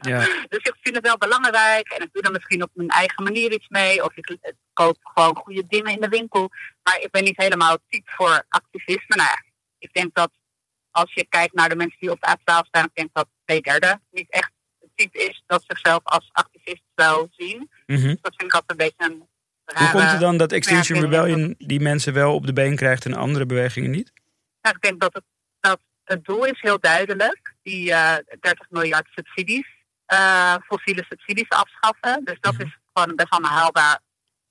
[0.01, 0.19] Ja.
[0.49, 3.53] Dus ik vind het wel belangrijk en ik doe er misschien op mijn eigen manier
[3.53, 4.05] iets mee.
[4.05, 4.39] Of ik
[4.73, 6.51] koop gewoon goede dingen in de winkel.
[6.83, 9.17] Maar ik ben niet helemaal type voor activisme.
[9.17, 9.43] Nou ja,
[9.79, 10.31] ik denk dat
[10.91, 13.63] als je kijkt naar de mensen die op de A12 staan, ik denk dat twee
[13.63, 17.71] derde niet echt het type is dat zichzelf als activist zou zien.
[17.87, 18.15] Mhm.
[18.21, 19.29] Dat vind ik altijd een beetje een
[19.65, 21.01] Hoe komt het dan dat Extinction.
[21.01, 24.13] Rebellion die mensen wel op de been krijgt en andere bewegingen niet?
[24.63, 25.25] Nou, ik denk dat het,
[25.61, 27.55] dat het doel is heel duidelijk.
[27.63, 29.67] Die eh 30 miljard subsidies,
[30.07, 32.25] eh, fossiele subsidies afschaffen.
[32.25, 32.63] Dus dat Mhm.
[32.63, 34.01] is gewoon best wel een haalbaar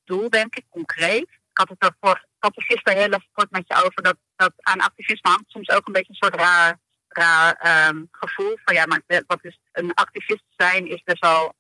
[0.04, 1.30] doel, denk ik, concreet.
[1.30, 4.04] Ik had het er voor, ik had het gisteren heel even kort met je over
[4.04, 8.58] dat, dat aan activisme hangt soms ook een beetje een soort raar, raar ehm, gevoel
[8.66, 11.54] van ja, maar wat is een activist zijn is best wel,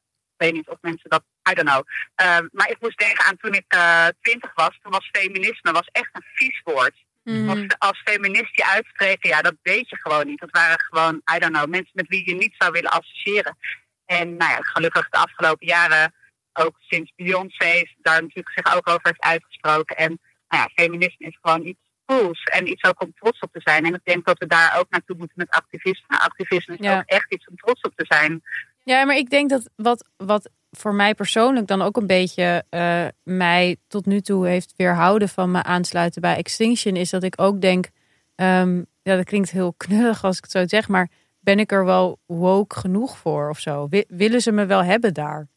[0.44, 1.84] weet niet of mensen dat, I don't know.
[2.16, 5.90] Ehm, maar ik moest denken aan toen ik eh, twintig was, toen was feminisme was
[5.92, 6.96] echt een vies woord.
[7.24, 7.50] Mhm.
[7.50, 10.40] Als, als feminist je uitspreken, ja, dat weet je gewoon niet.
[10.40, 13.58] Dat waren gewoon, I don't know, mensen met wie je niet zou willen associëren.
[14.06, 16.14] En nou ja, gelukkig de afgelopen jaren,
[16.54, 19.96] ook sinds Beyoncé daar natuurlijk zich ook over heeft uitgesproken.
[19.96, 23.62] En nou ja, feminisme is gewoon iets cools en iets ook om trots op te
[23.64, 23.86] zijn.
[23.86, 26.20] En ik denk dat we daar ook naartoe moeten met activisme.
[26.20, 26.98] Activisme is Ja.
[26.98, 28.44] ook echt iets om trots op te zijn.
[28.84, 33.06] Ja, maar ik denk dat wat, wat voor mij persoonlijk dan ook een beetje eh,
[33.24, 37.62] mij tot nu toe heeft weerhouden van me aansluiten bij Extinction, is dat ik ook
[37.62, 37.90] denk,
[38.36, 41.10] ehm, ja, dat klinkt heel knullig als ik het zo zeg, maar
[41.40, 43.88] ben ik er wel woke genoeg voor of zo?
[43.90, 45.48] Wi- willen ze me wel hebben daar?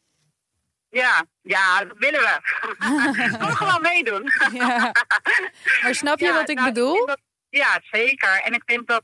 [0.89, 2.39] Ja, ja, dat willen we.
[3.39, 4.31] Kom gewoon meedoen.
[4.53, 4.91] Ja.
[5.81, 7.05] Maar snap je Ja, wat ik nou, bedoel?
[7.05, 8.41] dat- ja, zeker.
[8.43, 9.03] En ik denk dat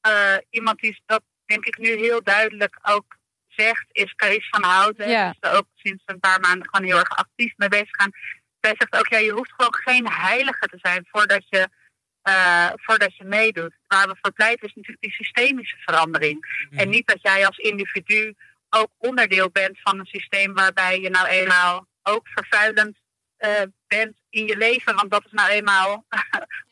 [0.00, 3.16] eh, iemand die dat denk ik nu heel duidelijk ook
[3.62, 5.08] zegt, is Carice van Houten.
[5.08, 5.28] Ja.
[5.28, 8.10] Dus er ook sinds een paar maanden gewoon heel erg actief mee bezig gaan.
[8.60, 11.68] Zij zegt ook, ja, je hoeft gewoon geen heilige te zijn voordat je,
[12.22, 13.74] eh, voordat je meedoet.
[13.86, 16.66] Waar we voor pleiten is natuurlijk die systemische verandering.
[16.70, 18.34] En niet dat jij als individu
[18.70, 22.96] ook onderdeel bent van een systeem waarbij je nou eenmaal ook vervuilend
[23.36, 24.94] eh, bent in je leven.
[24.94, 26.04] Want dat is nou eenmaal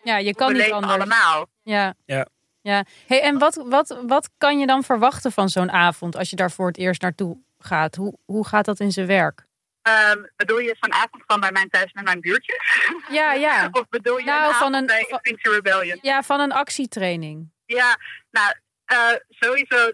[0.03, 0.93] Ja, je kan we niet leven anders.
[0.93, 1.49] allemaal.
[1.63, 1.95] Ja.
[2.07, 2.27] Ja.
[2.73, 2.85] Ja.
[3.07, 6.51] Hey, en wat, wat, wat kan je dan verwachten van zo'n avond als je daar
[6.51, 7.95] voor het eerst naartoe gaat?
[7.97, 9.45] Hoe, hoe gaat dat in zijn werk?
[9.83, 12.89] Ehm, bedoel je vanavond gewoon bij mijn thuis met mijn buurtjes?
[13.11, 13.69] Ja, ja.
[13.73, 15.99] Of bedoel je Nou, een van een- bij van- Extinction Rebellion?
[16.03, 17.51] Ja, van een actietraining.
[17.67, 17.97] Ja,
[18.31, 18.55] nou,
[18.85, 19.91] eh, sowieso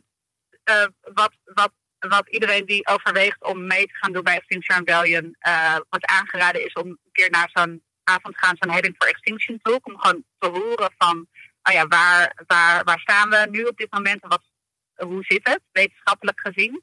[0.65, 5.37] eh, wat, wat, wat iedereen die overweegt om mee te gaan doen bij Extinction Rebellion
[5.39, 9.09] eh, wordt aangeraden is om een keer naar zo'n avond te gaan, zo'n Heading for
[9.09, 11.27] Extinction Talk, om gewoon te horen van,
[11.63, 14.43] oh ja, waar, waar, waar staan we nu op dit moment en wat,
[14.95, 16.83] hoe zit het, wetenschappelijk gezien.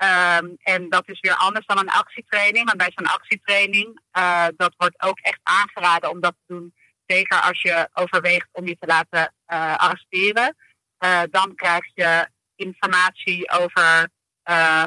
[0.00, 2.64] Ehm, en dat is weer anders dan een actietraining.
[2.64, 6.74] Want bij zo'n actietraining, eh, dat wordt ook echt aangeraden om dat te doen.
[7.06, 10.56] Zeker als je overweegt om je te laten eh, arresteren.
[10.98, 14.08] Eh, dan krijg je informatie over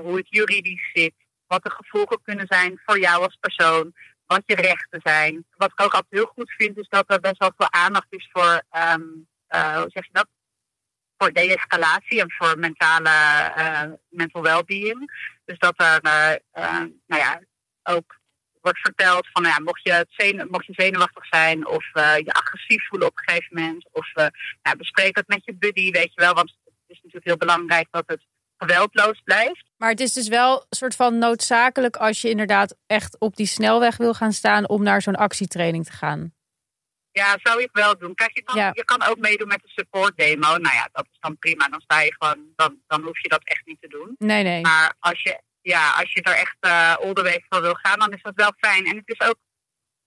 [0.04, 1.14] hoe het juridisch zit.
[1.48, 3.94] Wat de gevolgen kunnen zijn voor jou als persoon.
[4.26, 5.46] Wat je rechten zijn.
[5.58, 8.30] Wat ik ook altijd heel goed vind, is dat er best wel veel aandacht is
[8.32, 9.02] voor, ehm,
[9.54, 10.28] eh, hoe zeg je dat?
[11.18, 13.10] Voor de-escalatie en voor mentale
[13.56, 15.12] eh mental well-being.
[15.46, 16.00] Dus dat er,
[16.52, 17.42] eh, nou ja,
[17.84, 18.22] ook
[18.62, 23.24] wordt verteld van, nou ja, mocht je, zenuwachtig zijn of je agressief voelen op een
[23.24, 23.88] gegeven moment.
[23.92, 24.12] Of
[24.62, 26.34] ja, bespreek het met je buddy, weet je wel.
[26.34, 28.26] Want het is natuurlijk heel belangrijk dat het
[28.58, 29.66] geweldloos blijft.
[29.78, 33.46] Maar het is dus wel een soort van noodzakelijk als je inderdaad echt op die
[33.46, 36.34] snelweg wil gaan staan om naar zo'n actietraining te gaan.
[37.14, 38.16] Ja, zou ik wel doen.
[38.16, 38.70] Kijk, je kan, Ja.
[38.74, 40.48] je kan ook meedoen met de support demo.
[40.58, 41.68] Nou ja, dat is dan prima.
[41.68, 44.16] Dan sta je gewoon, dan, dan hoef je dat echt niet te doen.
[44.18, 44.62] Nee, nee.
[44.62, 48.00] Maar als je, ja, als je er echt eh all the way voor wil gaan,
[48.00, 48.86] dan is dat wel fijn.
[48.86, 49.36] En het is ook,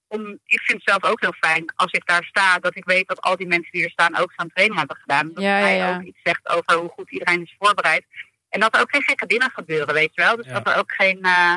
[0.09, 3.09] om, ik vind het zelf ook heel fijn als ik daar sta, dat ik weet
[3.09, 5.32] dat al die mensen die er staan ook zo'n training hebben gedaan.
[5.32, 8.04] Dat Ja, ja, ook iets zegt over hoe goed iedereen is voorbereid.
[8.48, 10.36] En dat er ook geen gekke dingen gebeuren, weet je wel.
[10.36, 10.52] Dus Ja.
[10.52, 11.57] dat er ook geen, eh,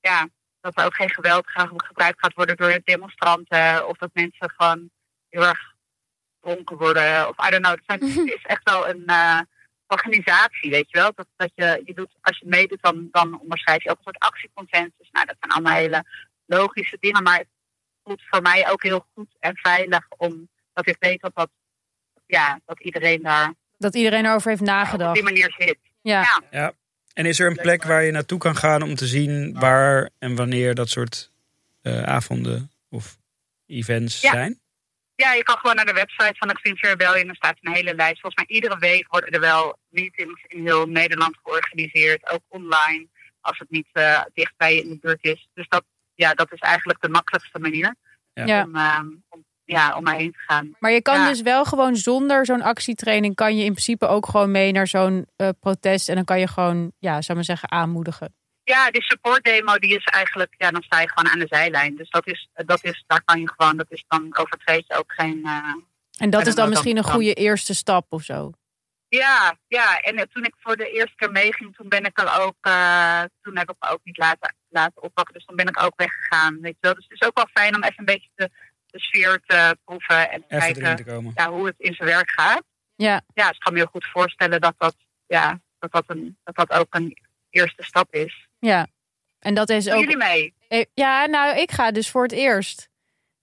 [0.00, 0.28] ja,
[0.64, 1.44] dat er ook geen geweld
[1.76, 3.88] gebruikt gaat worden door demonstranten.
[3.88, 4.90] Of dat mensen gewoon
[5.28, 5.72] heel erg
[6.40, 7.28] dronken worden.
[7.28, 7.74] Of I don't know.
[7.74, 9.40] Het, zijn, het is echt wel een eh,
[9.86, 11.12] organisatie, weet je wel.
[11.14, 14.18] Dat, dat je, je doet, als je meedoet, dan, dan onderschrijf je ook een soort
[14.18, 15.08] actieconsensus.
[15.10, 16.04] Nou, dat zijn allemaal hele
[16.46, 17.22] logische dingen.
[17.22, 17.48] Maar het
[18.04, 20.06] voelt voor mij ook heel goed en veilig.
[20.16, 21.50] Omdat ik weet dat, dat,
[22.26, 25.14] ja, dat iedereen daar Dat iedereen erover heeft op nagedacht.
[25.14, 25.78] die manier zit.
[26.00, 26.42] Ja.
[26.50, 26.72] Ja.
[27.14, 30.34] En is er een plek waar je naartoe kan gaan om te zien waar en
[30.34, 31.30] wanneer dat soort
[31.82, 33.16] eh, avonden of
[33.66, 34.30] events Ja.
[34.32, 34.60] zijn?
[35.16, 37.28] Ja, je kan gewoon naar de website van Extinction Rebellion.
[37.28, 38.20] Er staat een hele lijst.
[38.20, 42.30] Volgens mij iedere week worden er wel meetings in heel Nederland georganiseerd.
[42.30, 43.08] Ook online,
[43.40, 45.48] als het niet eh, dicht bij je in de buurt is.
[45.54, 45.84] Dus dat,
[46.14, 47.94] ja, dat is eigenlijk de makkelijkste manier
[48.32, 48.62] Ja.
[48.62, 50.74] Om, ehm, om, ja, om erheen te gaan.
[50.78, 51.28] Maar je kan Ja.
[51.28, 55.26] dus wel gewoon zonder zo'n actietraining kan je in principe ook gewoon mee naar zo'n
[55.36, 58.34] eh, protest en dan kan je gewoon, ja, zou ik maar zeggen, aanmoedigen.
[58.64, 61.96] Ja, die support demo die is eigenlijk, ja, dan sta je gewoon aan de zijlijn.
[61.96, 65.12] Dus dat is, dat is daar kan je gewoon, dat is dan overtreed je ook
[65.12, 65.40] geen...
[65.44, 65.74] eh,
[66.18, 68.50] En dat is dan dan- misschien een dan- goede eerste stap of zo.
[69.08, 70.00] Ja, ja.
[70.00, 72.56] En eh, toen ik voor de eerste keer meeging, toen ben ik er ook,
[73.42, 75.34] toen heb ik me ook niet laten, laten oppakken.
[75.34, 76.60] Dus toen ben ik ook weggegaan.
[76.60, 76.94] Weet je wel.
[76.94, 78.50] Dus het is ook wel fijn om even een beetje de,
[78.94, 81.32] de sfeer te proeven en te Even erin kijken te komen.
[81.34, 82.62] ja, hoe het in zijn werk gaat.
[82.96, 86.38] Ja, Ja, dus ik kan me heel goed voorstellen dat dat, ja, dat, dat, een,
[86.44, 87.18] dat, dat ook een
[87.50, 88.48] eerste stap is.
[88.58, 88.86] ja.
[89.38, 90.00] En dat is Doen ook.
[90.00, 90.54] jullie mee?
[90.68, 92.88] Eh, Ja, nou, ik ga dus voor het eerst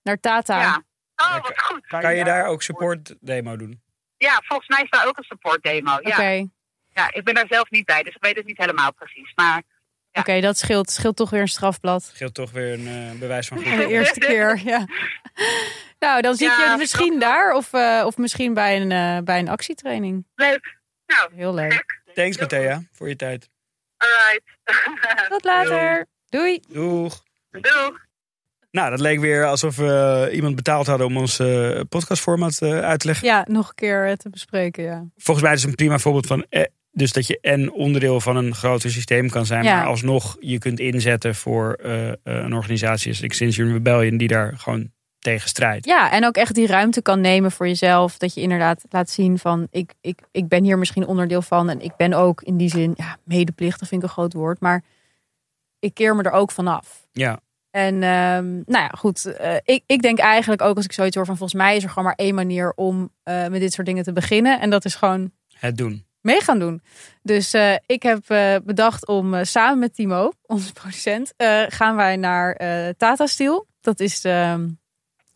[0.04, 0.60] naar Tata.
[0.60, 0.84] Ja.
[1.16, 1.88] Oh, wat goed.
[1.88, 3.82] Kan je daar ook support demo doen?
[4.18, 5.92] Ja, volgens mij is daar ook een support demo.
[6.02, 6.10] Ja.
[6.10, 6.48] Oké,
[6.90, 9.32] ja, ik ben daar zelf niet bij, dus ik weet het niet helemaal precies.
[9.36, 9.64] Maar
[10.12, 10.22] Ja.
[10.22, 12.12] oké, dat scheelt, scheelt toch weer een strafblad.
[12.14, 13.92] Geldt toch weer een eh, bewijs van Voor de goed.
[13.92, 14.86] eerste keer, ja.
[16.00, 19.24] Nou, dan zie ik Ja, je misschien daar of, eh, of misschien bij een, eh,
[19.24, 20.26] bij een actietraining.
[20.36, 20.80] leuk.
[21.06, 21.74] Nou, Heel leuk.
[21.74, 22.02] gek.
[22.14, 23.50] Thanks Matthea voor je tijd.
[23.98, 24.42] Alright.
[25.30, 26.06] Tot later.
[26.30, 26.60] Doei.
[26.68, 27.24] Doeg.
[27.52, 28.10] Doeg.
[28.72, 33.00] Nou, dat leek weer alsof we iemand betaald hadden om ons eh, podcastformat eh, uit
[33.00, 33.28] te leggen.
[33.28, 35.06] Ja, nog een keer te bespreken, ja.
[35.18, 36.46] Volgens mij is het een prima voorbeeld van.
[36.92, 39.76] Dus dat je en onderdeel van een groter systeem kan zijn, Ja.
[39.78, 44.58] maar alsnog je kunt inzetten voor eh, eh, een organisatie als Extinction Rebellion die daar
[44.58, 45.86] gewoon tegen strijdt.
[45.86, 48.18] Ja, en ook echt die ruimte kan nemen voor jezelf.
[48.18, 51.70] Dat je inderdaad laat zien van, ik, ik, ik ben hier misschien onderdeel van.
[51.70, 54.60] En ik ben ook in die zin, ja, medeplichtig vind ik een groot woord.
[54.60, 54.84] Maar
[55.80, 57.08] ik keer me er ook vanaf.
[57.12, 57.40] Ja,
[57.72, 59.26] En ehm, nou ja, goed.
[59.26, 61.90] eh, ik, ik denk eigenlijk ook als ik zoiets hoor van, volgens mij is er
[61.90, 64.60] gewoon maar één manier om met dit soort dingen te beginnen.
[64.60, 66.06] En dat is gewoon het doen.
[66.22, 66.82] Mee gaan doen.
[67.24, 71.34] Dus eh, ik heb eh, bedacht om eh, samen met Timo, onze producent,
[71.68, 72.56] gaan wij naar
[72.98, 73.68] Tata Steel.
[73.82, 74.68] Dat is ehm,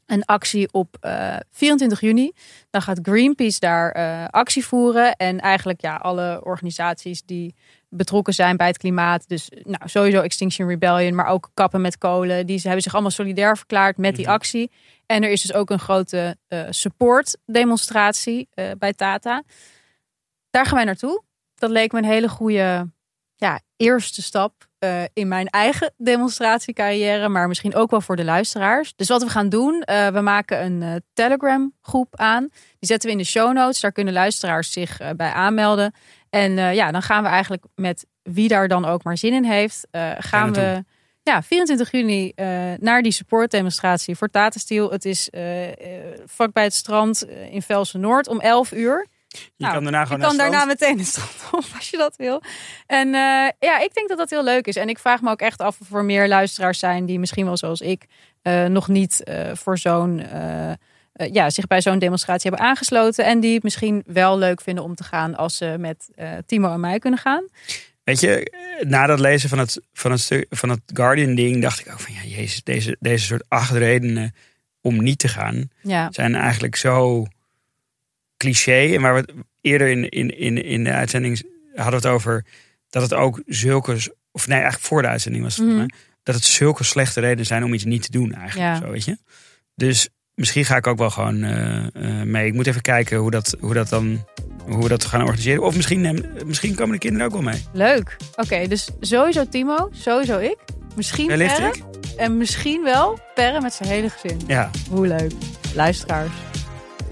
[0.05, 2.31] een actie op eh, 24 juni.
[2.69, 3.93] Dan gaat Greenpeace daar
[4.29, 5.15] actie voeren.
[5.15, 7.55] En eigenlijk ja, alle organisaties die
[7.89, 9.27] betrokken zijn bij het klimaat.
[9.27, 12.45] Dus nou, sowieso Extinction Rebellion, maar ook kappen met kolen.
[12.45, 14.71] Die hebben zich allemaal solidair verklaard met die actie.
[15.05, 16.37] En er is dus ook een grote
[16.69, 19.43] support demonstratie bij Tata.
[20.55, 21.23] Daar gaan wij naartoe.
[21.55, 22.91] Dat leek me een hele goede
[23.35, 28.95] ja, eerste stap eh, in mijn eigen demonstratiecarrière, maar misschien ook wel voor de luisteraars.
[28.95, 32.41] Dus wat we gaan doen, eh, we maken een eh, Telegram groep aan.
[32.79, 33.79] Die zetten we in de show notes.
[33.79, 35.93] Daar kunnen luisteraars zich bij aanmelden.
[36.29, 39.87] En ja, dan gaan we eigenlijk met wie daar dan ook maar zin in heeft,
[40.17, 40.83] gaan we
[41.23, 42.31] ja, 24 juni
[42.79, 44.91] naar die supportdemonstratie voor Tata Steel.
[44.91, 45.29] Het is
[46.25, 49.07] vlakbij het strand in Velsen Noord om 11 uur.
[49.35, 52.15] Je Nou, kan daarna gewoon je kan daarna meteen de strand op als je dat
[52.15, 52.41] wil.
[52.87, 54.75] En eh, ja, ik denk dat dat heel leuk is.
[54.75, 57.57] En ik vraag me ook echt af of er meer luisteraars zijn die misschien wel
[57.57, 58.05] zoals ik
[58.41, 60.23] eh, nog niet eh, voor zo'n
[61.31, 63.25] ja, zich bij zo'n demonstratie hebben aangesloten.
[63.25, 66.09] En die het misschien wel leuk vinden om te gaan als ze met
[66.45, 67.43] Timo en mij kunnen gaan.
[68.03, 68.51] Weet je,
[68.87, 72.13] na dat lezen van het, van het, stuk, van het Guardian-ding dacht ik ook van
[72.13, 74.33] ja, jezus, deze, deze soort acht redenen
[74.81, 77.25] om niet te gaan Ja, zijn eigenlijk zo
[78.37, 78.93] cliché.
[78.95, 82.45] En waar we eerder in, in, in, in de uitzending hadden we het over
[82.89, 83.97] dat het ook zulke,
[84.31, 87.45] of nee, eigenlijk voor de uitzending was het, volgens mij, dat het zulke slechte redenen
[87.45, 88.75] zijn om iets niet te doen eigenlijk.
[88.75, 88.85] Ja.
[88.85, 89.17] Zo, weet je?
[89.75, 92.47] Dus misschien ga ik ook wel gewoon eh, eh, mee.
[92.47, 94.25] Ik moet even kijken hoe dat, hoe dat dan,
[94.65, 95.63] hoe we dat gaan organiseren.
[95.63, 97.61] Of misschien, misschien komen de kinderen ook wel mee.
[97.73, 98.15] leuk.
[98.35, 100.57] Oké, dus sowieso Timo, sowieso ik.
[100.95, 101.75] Misschien Wellicht Perre.
[101.75, 101.83] ik.
[102.17, 104.39] En misschien wel Perre met zijn hele gezin.
[104.47, 105.31] Ja, Hoe leuk.
[105.73, 106.31] Luisteraars,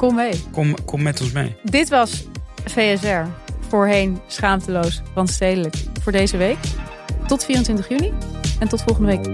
[0.07, 0.43] kom mee.
[0.51, 1.55] kom, kom met ons mee.
[1.63, 2.23] Dit was
[2.65, 3.25] VSR.
[3.67, 5.75] Voorheen schaamteloos, randstedelijk.
[6.01, 6.57] Voor deze week.
[7.27, 8.13] Tot 24 juni.
[8.59, 9.25] En tot volgende week.